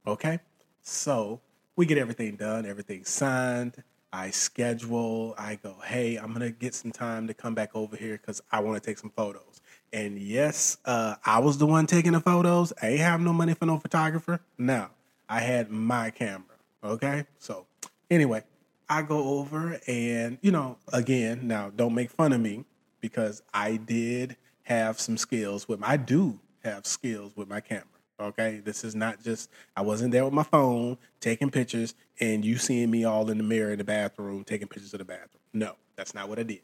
Okay, 0.07 0.39
so 0.81 1.41
we 1.75 1.85
get 1.85 1.97
everything 1.97 2.35
done, 2.35 2.65
everything 2.65 3.03
signed. 3.03 3.83
I 4.11 4.31
schedule. 4.31 5.35
I 5.37 5.55
go, 5.55 5.75
hey, 5.85 6.15
I'm 6.15 6.33
gonna 6.33 6.49
get 6.49 6.73
some 6.73 6.91
time 6.91 7.27
to 7.27 7.33
come 7.33 7.53
back 7.53 7.75
over 7.75 7.95
here 7.95 8.17
because 8.17 8.41
I 8.51 8.59
want 8.61 8.81
to 8.81 8.89
take 8.89 8.97
some 8.97 9.11
photos. 9.15 9.61
And 9.93 10.17
yes, 10.17 10.77
uh, 10.85 11.15
I 11.25 11.39
was 11.39 11.57
the 11.57 11.65
one 11.65 11.85
taking 11.85 12.13
the 12.13 12.19
photos. 12.19 12.73
I 12.81 12.89
ain't 12.89 12.99
have 12.99 13.21
no 13.21 13.33
money 13.33 13.53
for 13.53 13.65
no 13.65 13.77
photographer. 13.77 14.39
No, 14.57 14.87
I 15.27 15.41
had 15.41 15.69
my 15.69 16.09
camera. 16.09 16.43
Okay, 16.83 17.25
so 17.37 17.67
anyway, 18.09 18.43
I 18.89 19.03
go 19.03 19.39
over 19.39 19.79
and 19.87 20.37
you 20.41 20.51
know, 20.51 20.77
again, 20.91 21.47
now 21.47 21.71
don't 21.75 21.93
make 21.93 22.09
fun 22.09 22.33
of 22.33 22.41
me 22.41 22.65
because 23.01 23.43
I 23.53 23.77
did 23.77 24.37
have 24.69 24.99
some 24.99 25.17
skills 25.17 25.67
with. 25.67 25.79
My, 25.79 25.89
I 25.89 25.97
do 25.97 26.39
have 26.63 26.85
skills 26.85 27.35
with 27.35 27.49
my 27.49 27.59
camera. 27.59 27.85
Okay, 28.19 28.61
this 28.63 28.83
is 28.83 28.95
not 28.95 29.23
just 29.23 29.49
I 29.75 29.81
wasn't 29.81 30.11
there 30.11 30.25
with 30.25 30.33
my 30.33 30.43
phone 30.43 30.97
taking 31.21 31.49
pictures 31.49 31.95
and 32.19 32.43
you 32.43 32.57
seeing 32.57 32.91
me 32.91 33.05
all 33.05 33.29
in 33.29 33.37
the 33.37 33.45
mirror 33.45 33.71
in 33.71 33.77
the 33.77 33.85
bathroom 33.85 34.43
taking 34.43 34.67
pictures 34.67 34.93
of 34.93 34.99
the 34.99 35.05
bathroom. 35.05 35.41
No, 35.53 35.75
that's 35.95 36.13
not 36.13 36.27
what 36.27 36.37
I 36.37 36.43
did. 36.43 36.61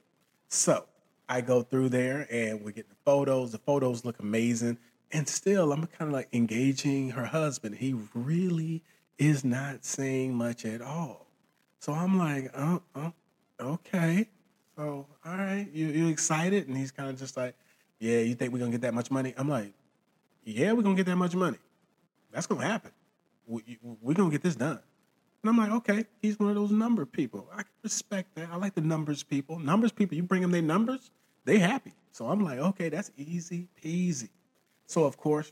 So 0.49 0.85
I 1.29 1.41
go 1.41 1.61
through 1.61 1.89
there 1.89 2.27
and 2.29 2.61
we 2.63 2.73
get 2.73 2.89
the 2.89 2.95
photos. 3.05 3.51
The 3.51 3.57
photos 3.57 4.03
look 4.03 4.19
amazing, 4.19 4.77
and 5.11 5.27
still 5.27 5.71
I'm 5.71 5.87
kind 5.87 6.09
of 6.09 6.11
like 6.11 6.27
engaging 6.33 7.11
her 7.11 7.25
husband. 7.25 7.75
He 7.75 7.95
really 8.13 8.83
is 9.17 9.45
not 9.45 9.85
saying 9.85 10.35
much 10.35 10.65
at 10.65 10.81
all. 10.81 11.25
So 11.79 11.93
I'm 11.93 12.17
like, 12.17 12.51
oh, 12.55 12.81
oh 12.95 13.13
okay. 13.59 14.27
So 14.75 15.07
all 15.25 15.37
right, 15.37 15.69
you 15.71 15.87
you 15.87 16.07
excited? 16.09 16.67
And 16.67 16.75
he's 16.75 16.91
kind 16.91 17.09
of 17.09 17.17
just 17.17 17.37
like, 17.37 17.55
yeah, 17.99 18.19
you 18.19 18.35
think 18.35 18.53
we're 18.53 18.59
gonna 18.59 18.71
get 18.71 18.81
that 18.81 18.93
much 18.93 19.11
money? 19.11 19.33
I'm 19.37 19.49
like, 19.49 19.73
yeah, 20.43 20.73
we're 20.73 20.83
gonna 20.83 20.95
get 20.95 21.05
that 21.07 21.15
much 21.15 21.35
money. 21.35 21.57
That's 22.31 22.47
gonna 22.47 22.65
happen. 22.65 22.91
We, 23.47 23.77
we're 24.01 24.13
gonna 24.13 24.31
get 24.31 24.43
this 24.43 24.55
done. 24.55 24.79
And 25.41 25.49
I'm 25.49 25.57
like, 25.57 25.71
okay, 25.71 26.05
he's 26.21 26.39
one 26.39 26.49
of 26.49 26.55
those 26.55 26.71
number 26.71 27.05
people. 27.05 27.47
I 27.55 27.63
respect 27.83 28.35
that. 28.35 28.49
I 28.51 28.55
like 28.55 28.73
the 28.73 28.81
numbers 28.81 29.23
people. 29.23 29.59
Numbers 29.59 29.91
people, 29.91 30.17
you 30.17 30.23
bring 30.23 30.41
them 30.41 30.51
their 30.51 30.61
numbers, 30.61 31.11
they 31.45 31.59
happy. 31.59 31.93
So 32.11 32.27
I'm 32.27 32.43
like, 32.43 32.59
okay, 32.59 32.89
that's 32.89 33.11
easy 33.17 33.67
peasy. 33.83 34.29
So 34.87 35.05
of 35.05 35.17
course, 35.17 35.51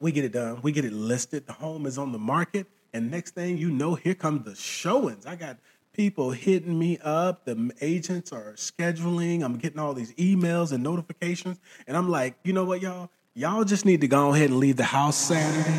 we 0.00 0.12
get 0.12 0.24
it 0.24 0.32
done. 0.32 0.60
We 0.62 0.72
get 0.72 0.84
it 0.84 0.92
listed. 0.92 1.46
The 1.46 1.54
home 1.54 1.86
is 1.86 1.96
on 1.96 2.12
the 2.12 2.18
market. 2.18 2.66
And 2.92 3.10
next 3.10 3.34
thing 3.34 3.56
you 3.58 3.70
know, 3.70 3.94
here 3.94 4.14
come 4.14 4.42
the 4.42 4.54
showings. 4.54 5.26
I 5.26 5.36
got 5.36 5.58
people 5.96 6.30
hitting 6.30 6.78
me 6.78 6.98
up. 7.02 7.46
The 7.46 7.72
agents 7.80 8.32
are 8.32 8.52
scheduling. 8.52 9.42
I'm 9.42 9.56
getting 9.56 9.78
all 9.78 9.94
these 9.94 10.12
emails 10.14 10.72
and 10.72 10.82
notifications. 10.84 11.58
And 11.86 11.96
I'm 11.96 12.10
like, 12.10 12.36
you 12.44 12.52
know 12.52 12.64
what, 12.64 12.82
y'all? 12.82 13.10
y'all 13.36 13.64
just 13.64 13.84
need 13.84 14.00
to 14.00 14.08
go 14.08 14.32
ahead 14.32 14.48
and 14.48 14.58
leave 14.58 14.76
the 14.76 14.84
house 14.84 15.16
Saturday 15.16 15.78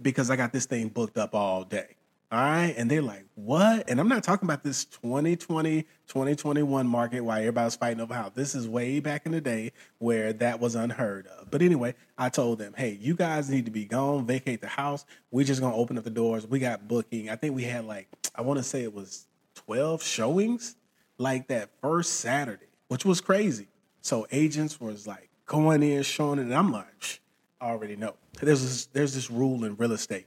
because 0.00 0.30
I 0.30 0.36
got 0.36 0.52
this 0.52 0.66
thing 0.66 0.88
booked 0.88 1.18
up 1.18 1.34
all 1.34 1.64
day. 1.64 1.96
All 2.32 2.38
right. 2.38 2.74
And 2.76 2.90
they're 2.90 3.02
like, 3.02 3.26
what? 3.34 3.90
And 3.90 4.00
I'm 4.00 4.08
not 4.08 4.24
talking 4.24 4.46
about 4.46 4.64
this 4.64 4.86
2020, 4.86 5.82
2021 5.82 6.86
market 6.86 7.20
why 7.20 7.40
everybody's 7.40 7.76
fighting 7.76 8.00
over 8.00 8.14
how 8.14 8.30
This 8.30 8.54
is 8.54 8.66
way 8.66 9.00
back 9.00 9.26
in 9.26 9.32
the 9.32 9.40
day 9.42 9.72
where 9.98 10.32
that 10.32 10.58
was 10.58 10.74
unheard 10.74 11.26
of. 11.26 11.50
But 11.50 11.60
anyway, 11.60 11.94
I 12.16 12.30
told 12.30 12.58
them, 12.58 12.72
hey, 12.74 12.96
you 12.98 13.14
guys 13.14 13.50
need 13.50 13.66
to 13.66 13.70
be 13.70 13.84
gone, 13.84 14.26
vacate 14.26 14.62
the 14.62 14.68
house. 14.68 15.04
We're 15.30 15.44
just 15.44 15.60
going 15.60 15.74
to 15.74 15.78
open 15.78 15.98
up 15.98 16.04
the 16.04 16.10
doors. 16.10 16.46
We 16.46 16.58
got 16.58 16.88
booking. 16.88 17.28
I 17.28 17.36
think 17.36 17.54
we 17.54 17.64
had 17.64 17.84
like, 17.84 18.08
I 18.34 18.40
want 18.40 18.56
to 18.56 18.64
say 18.64 18.82
it 18.82 18.94
was 18.94 19.26
12 19.54 20.02
showings 20.02 20.76
like 21.18 21.48
that 21.48 21.68
first 21.82 22.14
Saturday, 22.14 22.66
which 22.88 23.04
was 23.04 23.20
crazy. 23.20 23.68
So 24.00 24.26
agents 24.32 24.80
was 24.80 25.06
like, 25.06 25.28
going 25.52 25.82
in, 25.82 26.02
showing 26.02 26.38
it, 26.38 26.42
and 26.42 26.54
I'm 26.54 26.72
like, 26.72 27.20
I 27.60 27.66
already 27.66 27.96
know. 27.96 28.14
There's 28.40 28.62
this, 28.62 28.86
there's 28.86 29.14
this 29.14 29.30
rule 29.30 29.64
in 29.64 29.76
real 29.76 29.92
estate: 29.92 30.26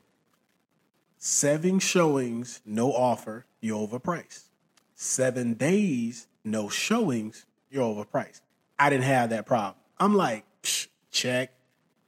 seven 1.26 1.80
showings, 1.80 2.62
no 2.68 2.94
offer, 2.94 3.48
you're 3.60 3.88
overpriced. 3.88 4.44
Seven 4.94 5.56
days, 5.56 6.28
no 6.44 6.70
showings, 6.70 7.48
you're 7.72 7.84
overpriced. 7.84 8.42
I 8.78 8.92
didn't 8.92 9.06
have 9.06 9.32
that 9.32 9.48
problem. 9.48 9.74
I'm 10.00 10.14
like, 10.14 10.46
check. 11.10 11.52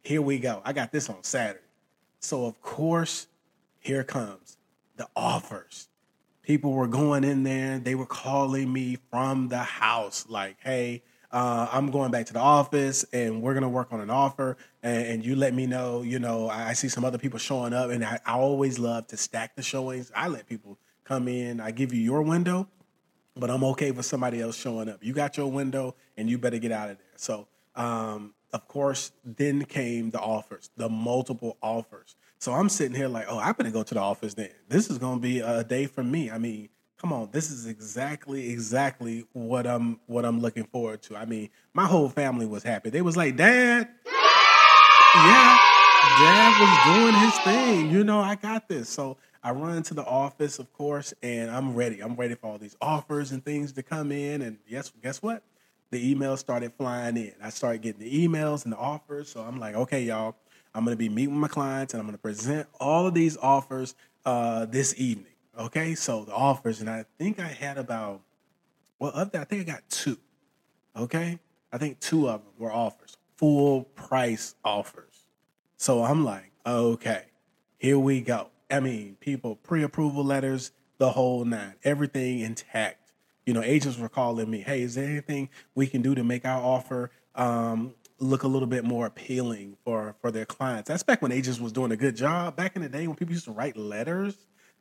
Here 0.04 0.22
we 0.22 0.38
go. 0.38 0.62
I 0.64 0.72
got 0.72 0.92
this 0.92 1.10
on 1.10 1.24
Saturday. 1.24 1.66
So 2.20 2.46
of 2.46 2.62
course, 2.62 3.26
here 3.80 4.04
comes 4.04 4.58
the 4.98 5.08
offers. 5.16 5.88
People 6.44 6.74
were 6.74 6.88
going 6.88 7.24
in 7.24 7.42
there. 7.42 7.80
They 7.80 7.96
were 7.96 8.06
calling 8.06 8.72
me 8.72 9.00
from 9.10 9.48
the 9.48 9.58
house, 9.58 10.26
like, 10.30 10.58
"Hey, 10.60 11.02
uh, 11.32 11.68
I'm 11.72 11.92
going 11.92 12.12
back 12.12 12.26
to 12.28 12.34
the 12.34 12.40
office 12.40 13.04
and 13.12 13.42
we're 13.42 13.54
going 13.54 13.64
to 13.64 13.70
work 13.70 13.92
on 13.92 14.00
an 14.00 14.10
offer. 14.10 14.58
And, 14.82 15.08
and, 15.08 15.26
you 15.26 15.36
let 15.36 15.54
me 15.54 15.66
know, 15.66 16.02
you 16.02 16.20
know, 16.20 16.48
I, 16.48 16.70
I 16.70 16.74
see 16.74 16.88
some 16.88 17.04
other 17.04 17.18
people 17.18 17.38
showing 17.38 17.74
up 17.74 17.90
and 17.90 18.04
I, 18.04 18.20
I, 18.26 18.34
always 18.34 18.80
love 18.80 19.08
to 19.08 19.18
stack 19.18 19.56
the 19.56 19.62
showings. 19.62 20.12
I 20.16 20.30
let 20.30 20.48
people 20.48 20.78
come 21.04 21.28
in, 21.28 21.60
I 21.60 21.72
give 21.72 21.94
you 21.94 22.02
your 22.02 22.22
window, 22.22 22.70
but 23.36 23.50
I'm 23.50 23.64
okay 23.66 23.92
with 23.92 24.06
somebody 24.06 24.42
else 24.42 24.56
showing 24.56 24.88
up. 24.88 25.04
You 25.04 25.14
got 25.14 25.36
your 25.36 25.52
window 25.52 25.96
and 26.16 26.30
you 26.30 26.38
better 26.38 26.60
get 26.60 26.72
out 26.72 26.92
of 26.92 26.98
there. 26.98 27.08
So, 27.18 27.48
um, 27.76 28.34
of 28.54 28.68
course, 28.68 29.12
then 29.26 29.66
came 29.66 30.10
the 30.12 30.22
offers, 30.22 30.70
the 30.78 30.88
multiple 30.88 31.58
offers. 31.62 32.16
So 32.40 32.54
I'm 32.54 32.70
sitting 32.70 32.96
here 32.96 33.10
like, 33.10 33.26
oh, 33.28 33.38
I 33.38 33.52
better 33.52 33.72
go 33.72 33.84
to 33.84 33.94
the 33.94 34.00
office 34.00 34.34
then. 34.34 34.52
This 34.70 34.90
is 34.90 34.98
going 34.98 35.18
to 35.18 35.22
be 35.22 35.40
a 35.40 35.64
day 35.64 35.88
for 35.88 36.04
me. 36.04 36.32
I 36.32 36.38
mean, 36.38 36.70
come 36.98 37.14
on, 37.14 37.30
this 37.32 37.52
is 37.52 37.66
exactly 37.66 38.52
exactly 38.52 39.26
what 39.34 39.68
I'm 39.68 40.00
what 40.08 40.26
I'm 40.26 40.40
looking 40.42 40.66
forward 40.66 41.02
to. 41.04 41.16
I 41.16 41.26
mean, 41.26 41.50
my 41.74 41.86
whole 41.86 42.10
family 42.10 42.46
was 42.46 42.64
happy. 42.64 42.90
They 42.90 43.02
was 43.02 43.16
like, 43.16 43.36
"Dad, 43.36 43.88
yeah, 45.16 45.58
Dad 46.20 46.60
was 46.60 46.96
doing 46.96 47.14
his 47.16 47.38
thing. 47.40 47.92
You 47.92 48.04
know, 48.04 48.20
I 48.20 48.36
got 48.36 48.68
this." 48.68 48.90
So 48.90 49.18
I 49.44 49.52
run 49.52 49.84
to 49.84 49.94
the 49.94 50.06
office, 50.06 50.60
of 50.60 50.72
course, 50.74 51.14
and 51.22 51.50
I'm 51.50 51.76
ready. 51.76 52.02
I'm 52.02 52.16
ready 52.16 52.36
for 52.36 52.48
all 52.48 52.58
these 52.58 52.76
offers 52.82 53.32
and 53.32 53.44
things 53.44 53.72
to 53.74 53.84
come 53.84 54.12
in. 54.12 54.42
And 54.42 54.58
yes, 54.68 54.92
guess 55.02 55.22
what? 55.22 55.44
The 55.90 56.14
emails 56.14 56.40
started 56.40 56.74
flying 56.74 57.16
in. 57.16 57.34
I 57.42 57.50
started 57.50 57.82
getting 57.82 58.02
the 58.02 58.28
emails 58.28 58.66
and 58.66 58.74
the 58.74 58.78
offers. 58.78 59.30
So 59.30 59.42
I'm 59.42 59.58
like, 59.58 59.76
okay, 59.76 60.04
y'all, 60.04 60.36
I'm 60.76 60.86
to 60.86 60.96
be 60.98 61.08
meeting 61.08 61.36
with 61.36 61.42
my 61.42 61.48
clients 61.48 61.94
and 61.94 62.04
I'm 62.04 62.12
to 62.12 62.18
present 62.18 62.68
all 62.80 63.08
of 63.08 63.14
these 63.14 63.38
offers 63.38 63.96
uh, 64.26 64.66
this 64.66 64.94
evening. 64.98 65.32
Okay, 65.58 65.96
so 65.96 66.24
the 66.24 66.34
offers, 66.34 66.82
and 66.82 66.90
I 66.90 67.06
think 67.18 67.40
I 67.40 67.48
had 67.48 67.80
about 67.80 68.22
well, 69.00 69.12
of 69.12 69.32
that, 69.32 69.42
I 69.42 69.44
think 69.44 69.68
I 69.68 69.72
got 69.72 69.90
two. 69.90 70.18
Okay, 70.96 71.40
I 71.72 71.78
think 71.78 72.00
two 72.00 72.30
of 72.30 72.42
them 72.44 72.54
were 72.58 72.72
offers, 72.72 73.18
full 73.36 73.84
price 73.84 74.56
offers. 74.64 75.26
So 75.78 76.04
I'm 76.04 76.24
like, 76.24 76.52
okay, 76.66 77.26
here 77.78 77.98
we 77.98 78.22
go. 78.22 78.50
I 78.70 78.80
mean, 78.80 79.18
people 79.20 79.56
pre-approval 79.56 80.24
letters, 80.24 80.72
the 80.98 81.12
whole 81.12 81.44
nine, 81.46 81.76
everything 81.84 82.40
intact. 82.40 83.14
You 83.46 83.54
know, 83.54 83.64
agents 83.64 83.98
were 83.98 84.10
calling 84.10 84.50
me, 84.50 84.60
hey, 84.60 84.82
is 84.82 84.96
there 84.96 85.06
anything 85.06 85.50
we 85.74 85.88
can 85.88 86.02
do 86.02 86.14
to 86.16 86.24
make 86.24 86.46
our 86.46 86.62
offer 86.62 87.12
um, 87.34 87.94
look 88.20 88.44
a 88.44 88.48
little 88.48 88.68
bit 88.68 88.84
more 88.84 89.06
appealing 89.06 89.78
for 89.84 90.16
for 90.22 90.30
their 90.32 90.46
clients? 90.46 90.88
That's 90.88 91.04
back 91.04 91.22
when 91.22 91.32
agents 91.32 91.60
was 91.60 91.72
doing 91.72 91.92
a 91.92 91.98
good 91.98 92.16
job. 92.16 92.56
Back 92.56 92.76
in 92.76 92.84
the 92.84 92.90
day 92.90 93.08
when 93.08 93.16
people 93.16 93.34
used 93.34 93.46
to 93.46 93.52
write 93.52 93.76
letters 93.76 94.36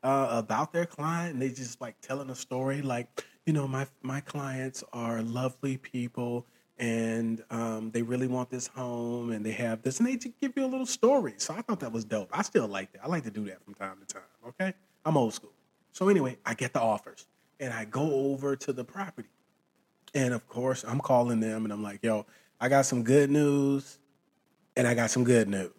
uh, 0.07 0.29
about 0.31 0.73
their 0.73 0.87
client 0.87 1.35
and 1.35 1.42
they 1.42 1.49
just 1.49 1.81
like 1.81 2.01
telling 2.01 2.31
a 2.31 2.35
story 2.35 2.83
like 2.83 3.25
you 3.47 3.53
know 3.53 3.66
my 3.66 3.87
my 4.03 4.21
clients 4.21 4.85
are 4.92 5.23
lovely 5.23 5.77
people 5.77 6.47
and 6.79 7.42
um, 7.51 7.90
they 7.90 8.03
really 8.03 8.27
want 8.27 8.51
this 8.51 8.66
home 8.66 9.33
and 9.33 9.45
they 9.45 9.53
have 9.53 9.83
this 9.83 9.99
and 9.99 10.07
they 10.07 10.16
just 10.16 10.38
give 10.40 10.53
you 10.57 10.64
a 10.64 10.66
little 10.66 10.87
story 10.87 11.35
so 11.38 11.55
i 11.55 11.62
thought 11.62 11.81
that 11.81 11.92
was 11.92 12.05
dope 12.05 12.29
i 12.33 12.42
still 12.42 12.69
like 12.69 12.92
that 12.92 13.03
i 13.05 13.09
like 13.09 13.25
to 13.25 13.31
do 13.31 13.45
that 13.45 13.62
from 13.64 13.75
time 13.75 13.97
to 14.07 14.14
time 14.14 14.23
okay 14.47 14.75
i'm 15.05 15.16
old 15.16 15.35
school 15.35 15.53
so 15.92 16.09
anyway 16.09 16.37
i 16.47 16.55
get 16.55 16.73
the 16.73 16.81
offers 16.81 17.27
and 17.61 17.73
i 17.73 17.85
go 17.85 18.12
over 18.31 18.57
to 18.57 18.73
the 18.73 18.85
property 18.85 19.31
and 20.14 20.35
of 20.35 20.47
course 20.49 20.85
i'm 20.87 21.01
calling 21.01 21.40
them 21.40 21.64
and 21.64 21.73
i'm 21.73 21.83
like 21.83 22.01
yo 22.03 22.27
i 22.61 22.69
got 22.69 22.87
some 22.87 23.03
good 23.03 23.31
news 23.31 23.99
and 24.77 24.87
I 24.87 24.95
got 24.95 25.11
some 25.11 25.25
good 25.25 25.49
news. 25.49 25.71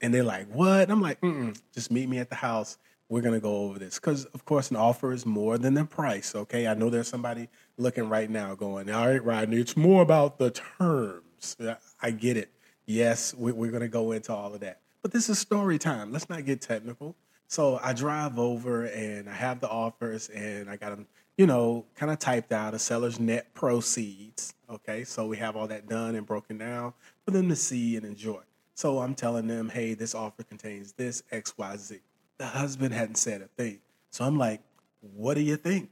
And 0.00 0.14
they're 0.14 0.24
like, 0.24 0.48
what? 0.48 0.82
And 0.82 0.92
I'm 0.92 1.02
like, 1.02 1.20
Mm-mm, 1.20 1.60
just 1.74 1.90
meet 1.90 2.08
me 2.08 2.18
at 2.18 2.30
the 2.30 2.34
house. 2.34 2.78
We're 3.10 3.22
going 3.22 3.34
to 3.34 3.40
go 3.40 3.64
over 3.64 3.78
this. 3.78 3.96
Because, 3.96 4.24
of 4.26 4.44
course, 4.44 4.70
an 4.70 4.76
offer 4.76 5.12
is 5.12 5.26
more 5.26 5.58
than 5.58 5.74
the 5.74 5.84
price, 5.84 6.34
okay? 6.34 6.68
I 6.68 6.74
know 6.74 6.88
there's 6.88 7.08
somebody 7.08 7.48
looking 7.76 8.08
right 8.08 8.30
now 8.30 8.54
going, 8.54 8.88
all 8.88 9.08
right, 9.08 9.22
Rodney, 9.22 9.58
it's 9.58 9.76
more 9.76 10.00
about 10.00 10.38
the 10.38 10.50
terms. 10.50 11.56
I 12.00 12.12
get 12.12 12.36
it. 12.36 12.52
Yes, 12.86 13.34
we're 13.34 13.70
going 13.70 13.80
to 13.82 13.88
go 13.88 14.12
into 14.12 14.32
all 14.32 14.54
of 14.54 14.60
that. 14.60 14.80
But 15.02 15.10
this 15.10 15.28
is 15.28 15.40
story 15.40 15.76
time. 15.76 16.12
Let's 16.12 16.30
not 16.30 16.44
get 16.44 16.60
technical. 16.60 17.16
So 17.48 17.80
I 17.82 17.94
drive 17.94 18.38
over 18.38 18.84
and 18.84 19.28
I 19.28 19.34
have 19.34 19.58
the 19.58 19.68
offers 19.68 20.28
and 20.28 20.70
I 20.70 20.76
got 20.76 20.90
them, 20.90 21.08
you 21.36 21.48
know, 21.48 21.86
kind 21.96 22.12
of 22.12 22.20
typed 22.20 22.52
out 22.52 22.74
a 22.74 22.78
seller's 22.78 23.18
net 23.18 23.52
proceeds. 23.54 24.54
Okay, 24.70 25.02
so 25.02 25.26
we 25.26 25.36
have 25.38 25.56
all 25.56 25.66
that 25.66 25.88
done 25.88 26.14
and 26.14 26.24
broken 26.24 26.58
down 26.58 26.92
for 27.24 27.32
them 27.32 27.48
to 27.48 27.56
see 27.56 27.96
and 27.96 28.06
enjoy. 28.06 28.42
So 28.74 29.00
I'm 29.00 29.16
telling 29.16 29.48
them, 29.48 29.68
hey, 29.68 29.94
this 29.94 30.14
offer 30.14 30.44
contains 30.44 30.92
this 30.92 31.24
X, 31.32 31.58
Y, 31.58 31.76
Z. 31.76 31.98
The 32.40 32.46
husband 32.46 32.94
hadn't 32.94 33.16
said 33.16 33.42
a 33.42 33.48
thing. 33.48 33.80
So 34.08 34.24
I'm 34.24 34.38
like, 34.38 34.62
what 35.02 35.34
do 35.34 35.42
you 35.42 35.58
think? 35.58 35.90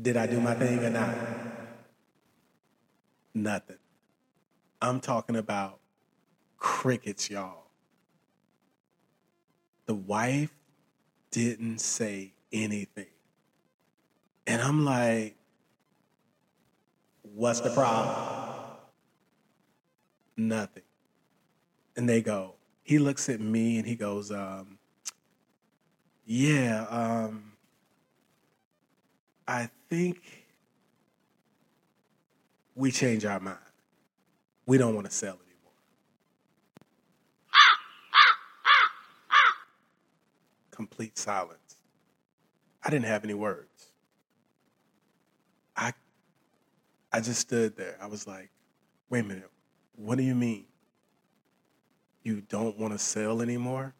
Did 0.00 0.16
I 0.16 0.26
do 0.26 0.40
my 0.40 0.54
thing 0.54 0.82
or 0.82 0.88
not? 0.88 1.14
Nothing. 3.34 3.76
I'm 4.80 5.00
talking 5.00 5.36
about 5.36 5.80
crickets, 6.56 7.28
y'all. 7.28 7.64
The 9.84 9.94
wife 9.94 10.54
didn't 11.30 11.82
say 11.82 12.32
anything. 12.50 13.12
And 14.46 14.62
I'm 14.62 14.86
like, 14.86 15.36
what's 17.20 17.60
the 17.60 17.68
problem? 17.68 18.16
Nothing. 20.34 20.84
And 21.94 22.08
they 22.08 22.22
go, 22.22 22.55
he 22.86 23.00
looks 23.00 23.28
at 23.28 23.40
me 23.40 23.78
and 23.78 23.86
he 23.86 23.96
goes, 23.96 24.30
um, 24.30 24.78
yeah, 26.24 26.86
um, 26.88 27.52
I 29.46 29.68
think 29.90 30.46
we 32.76 32.92
change 32.92 33.24
our 33.24 33.40
mind. 33.40 33.58
We 34.66 34.78
don't 34.78 34.94
want 34.94 35.06
to 35.06 35.12
sell 35.12 35.34
anymore." 35.34 35.42
complete 40.70 41.18
silence. 41.18 41.76
I 42.84 42.90
didn't 42.90 43.06
have 43.06 43.24
any 43.24 43.34
words. 43.34 43.90
I 45.76 45.92
I 47.12 47.20
just 47.20 47.40
stood 47.40 47.76
there. 47.76 47.96
I 48.00 48.06
was 48.06 48.28
like, 48.28 48.50
wait 49.10 49.20
a 49.20 49.24
minute, 49.24 49.50
what 49.96 50.18
do 50.18 50.22
you 50.22 50.34
mean? 50.36 50.66
You 52.26 52.42
don't 52.48 52.76
want 52.76 52.92
to 52.92 52.98
sell 52.98 53.40
anymore? 53.40 53.94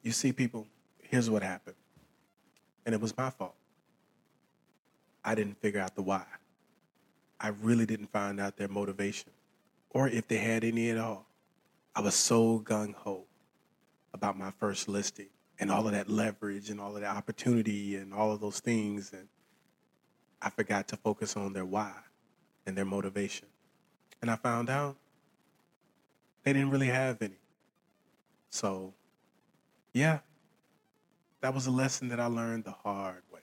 You 0.00 0.10
see, 0.10 0.32
people, 0.32 0.66
here's 1.02 1.28
what 1.28 1.42
happened. 1.42 1.76
And 2.86 2.94
it 2.94 3.00
was 3.00 3.14
my 3.14 3.28
fault. 3.28 3.56
I 5.22 5.34
didn't 5.34 5.60
figure 5.60 5.80
out 5.80 5.94
the 5.94 6.00
why. 6.00 6.24
I 7.38 7.48
really 7.48 7.84
didn't 7.84 8.06
find 8.06 8.40
out 8.40 8.56
their 8.56 8.68
motivation 8.68 9.32
or 9.90 10.08
if 10.08 10.28
they 10.28 10.38
had 10.38 10.64
any 10.64 10.88
at 10.88 10.96
all. 10.96 11.26
I 11.94 12.00
was 12.00 12.14
so 12.14 12.60
gung 12.60 12.94
ho 12.94 13.24
about 14.14 14.38
my 14.38 14.50
first 14.52 14.88
listing 14.88 15.28
and 15.58 15.70
all 15.70 15.86
of 15.86 15.92
that 15.92 16.08
leverage 16.08 16.70
and 16.70 16.80
all 16.80 16.96
of 16.96 17.02
that 17.02 17.14
opportunity 17.14 17.96
and 17.96 18.14
all 18.14 18.32
of 18.32 18.40
those 18.40 18.60
things. 18.60 19.12
And 19.12 19.28
I 20.40 20.48
forgot 20.48 20.88
to 20.88 20.96
focus 20.96 21.36
on 21.36 21.52
their 21.52 21.66
why 21.66 21.92
and 22.64 22.74
their 22.74 22.86
motivation. 22.86 23.48
And 24.22 24.30
I 24.30 24.36
found 24.36 24.70
out 24.70 24.96
they 26.46 26.52
didn't 26.52 26.70
really 26.70 26.86
have 26.86 27.20
any. 27.20 27.40
So, 28.50 28.94
yeah, 29.92 30.20
that 31.40 31.52
was 31.52 31.66
a 31.66 31.72
lesson 31.72 32.08
that 32.10 32.20
I 32.20 32.26
learned 32.26 32.62
the 32.62 32.70
hard 32.70 33.24
way. 33.32 33.40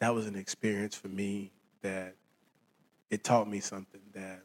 That 0.00 0.12
was 0.12 0.26
an 0.26 0.34
experience 0.34 0.96
for 0.96 1.06
me 1.06 1.52
that 1.82 2.16
it 3.10 3.22
taught 3.22 3.48
me 3.48 3.60
something 3.60 4.00
that 4.12 4.42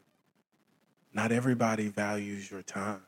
not 1.12 1.32
everybody 1.32 1.88
values 1.88 2.48
your 2.48 2.62
time 2.62 3.02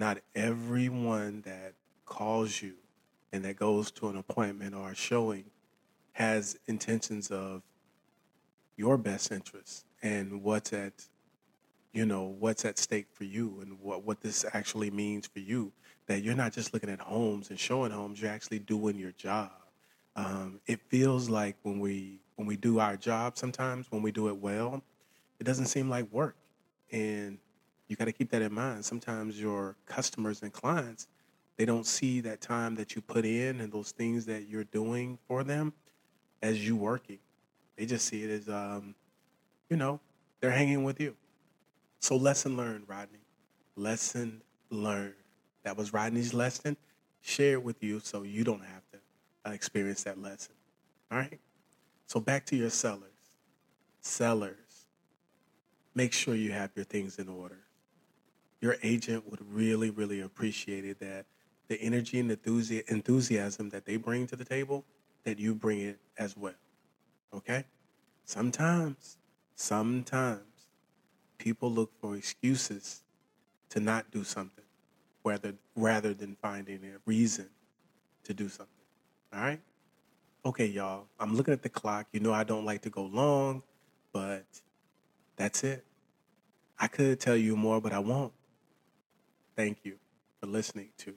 not 0.00 0.18
everyone 0.34 1.42
that 1.42 1.74
calls 2.06 2.62
you 2.62 2.72
and 3.32 3.44
that 3.44 3.54
goes 3.56 3.90
to 3.90 4.08
an 4.08 4.16
appointment 4.16 4.74
or 4.74 4.90
a 4.90 4.94
showing 4.94 5.44
has 6.12 6.58
intentions 6.66 7.30
of 7.30 7.62
your 8.76 8.96
best 8.96 9.30
interest 9.30 9.84
and 10.02 10.42
what's 10.42 10.72
at 10.72 11.09
you 11.92 12.06
know 12.06 12.34
what's 12.38 12.64
at 12.64 12.78
stake 12.78 13.06
for 13.12 13.24
you 13.24 13.58
and 13.62 13.78
what, 13.80 14.04
what 14.04 14.20
this 14.20 14.44
actually 14.52 14.90
means 14.90 15.26
for 15.26 15.40
you 15.40 15.72
that 16.06 16.22
you're 16.22 16.34
not 16.34 16.52
just 16.52 16.72
looking 16.72 16.90
at 16.90 17.00
homes 17.00 17.50
and 17.50 17.58
showing 17.58 17.90
homes 17.90 18.20
you're 18.20 18.30
actually 18.30 18.58
doing 18.58 18.96
your 18.96 19.12
job 19.12 19.50
um, 20.16 20.60
it 20.66 20.80
feels 20.88 21.28
like 21.28 21.56
when 21.62 21.78
we 21.80 22.20
when 22.36 22.46
we 22.46 22.56
do 22.56 22.78
our 22.78 22.96
job 22.96 23.36
sometimes 23.36 23.86
when 23.90 24.02
we 24.02 24.12
do 24.12 24.28
it 24.28 24.36
well 24.36 24.82
it 25.38 25.44
doesn't 25.44 25.66
seem 25.66 25.88
like 25.88 26.10
work 26.12 26.36
and 26.92 27.38
you 27.90 27.96
got 27.96 28.04
to 28.04 28.12
keep 28.12 28.30
that 28.30 28.40
in 28.40 28.54
mind. 28.54 28.84
Sometimes 28.84 29.40
your 29.40 29.74
customers 29.84 30.42
and 30.42 30.52
clients, 30.52 31.08
they 31.56 31.64
don't 31.64 31.84
see 31.84 32.20
that 32.20 32.40
time 32.40 32.76
that 32.76 32.94
you 32.94 33.02
put 33.02 33.24
in 33.24 33.60
and 33.60 33.72
those 33.72 33.90
things 33.90 34.24
that 34.26 34.48
you're 34.48 34.64
doing 34.64 35.18
for 35.26 35.42
them 35.42 35.72
as 36.40 36.64
you 36.64 36.76
working. 36.76 37.18
They 37.76 37.86
just 37.86 38.06
see 38.06 38.22
it 38.22 38.30
as, 38.30 38.48
um, 38.48 38.94
you 39.68 39.76
know, 39.76 39.98
they're 40.40 40.52
hanging 40.52 40.84
with 40.84 41.00
you. 41.00 41.16
So 42.00 42.16
lesson 42.16 42.56
learned, 42.56 42.84
Rodney. 42.88 43.18
Lesson 43.76 44.42
learned. 44.70 45.14
That 45.64 45.76
was 45.76 45.92
Rodney's 45.92 46.34
lesson. 46.34 46.76
Share 47.20 47.52
it 47.52 47.62
with 47.62 47.82
you 47.82 48.00
so 48.00 48.22
you 48.22 48.44
don't 48.44 48.64
have 48.64 48.82
to 48.92 48.98
uh, 49.46 49.52
experience 49.52 50.02
that 50.04 50.18
lesson. 50.20 50.54
All 51.10 51.18
right. 51.18 51.38
So 52.06 52.20
back 52.20 52.46
to 52.46 52.56
your 52.56 52.70
sellers. 52.70 53.04
Sellers, 54.00 54.86
make 55.94 56.12
sure 56.12 56.34
you 56.34 56.52
have 56.52 56.70
your 56.74 56.84
things 56.84 57.18
in 57.18 57.28
order 57.28 57.58
your 58.60 58.76
agent 58.82 59.28
would 59.30 59.40
really, 59.50 59.90
really 59.90 60.20
appreciate 60.20 60.84
it 60.84 61.00
that 61.00 61.24
the 61.68 61.80
energy 61.80 62.20
and 62.20 62.30
enthusiasm 62.30 63.70
that 63.70 63.84
they 63.86 63.96
bring 63.96 64.26
to 64.26 64.36
the 64.36 64.44
table, 64.44 64.84
that 65.24 65.38
you 65.38 65.54
bring 65.54 65.80
it 65.80 65.98
as 66.18 66.36
well. 66.36 66.54
Okay? 67.32 67.64
Sometimes, 68.24 69.16
sometimes 69.54 70.42
people 71.40 71.72
look 71.72 71.90
for 72.00 72.16
excuses 72.16 73.02
to 73.70 73.80
not 73.80 74.10
do 74.10 74.22
something 74.22 74.64
rather, 75.24 75.54
rather 75.74 76.12
than 76.12 76.36
finding 76.42 76.84
a 76.84 76.98
reason 77.06 77.48
to 78.24 78.34
do 78.34 78.48
something. 78.48 78.84
All 79.32 79.40
right? 79.40 79.60
Okay, 80.44 80.66
y'all. 80.66 81.06
I'm 81.18 81.34
looking 81.34 81.54
at 81.54 81.62
the 81.62 81.68
clock. 81.70 82.06
You 82.12 82.20
know 82.20 82.32
I 82.32 82.44
don't 82.44 82.66
like 82.66 82.82
to 82.82 82.90
go 82.90 83.04
long, 83.04 83.62
but 84.12 84.44
that's 85.36 85.64
it. 85.64 85.84
I 86.78 86.88
could 86.88 87.18
tell 87.18 87.36
you 87.36 87.56
more, 87.56 87.80
but 87.80 87.92
I 87.92 87.98
won't. 87.98 88.32
Thank 89.56 89.78
you 89.84 89.96
for 90.40 90.46
listening 90.46 90.90
to 90.98 91.14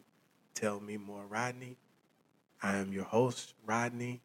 Tell 0.55 0.79
Me 0.79 0.95
More 0.95 1.25
Rodney. 1.27 1.75
I 2.61 2.77
am 2.77 2.93
your 2.93 3.05
host, 3.05 3.55
Rodney. 3.65 4.21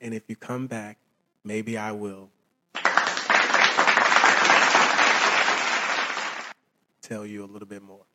And 0.00 0.14
if 0.14 0.22
you 0.28 0.36
come 0.36 0.68
back, 0.68 0.98
maybe 1.44 1.76
I 1.76 1.90
will 1.90 2.30
tell 7.04 7.26
you 7.26 7.44
a 7.44 7.46
little 7.46 7.68
bit 7.68 7.82
more. 7.82 8.06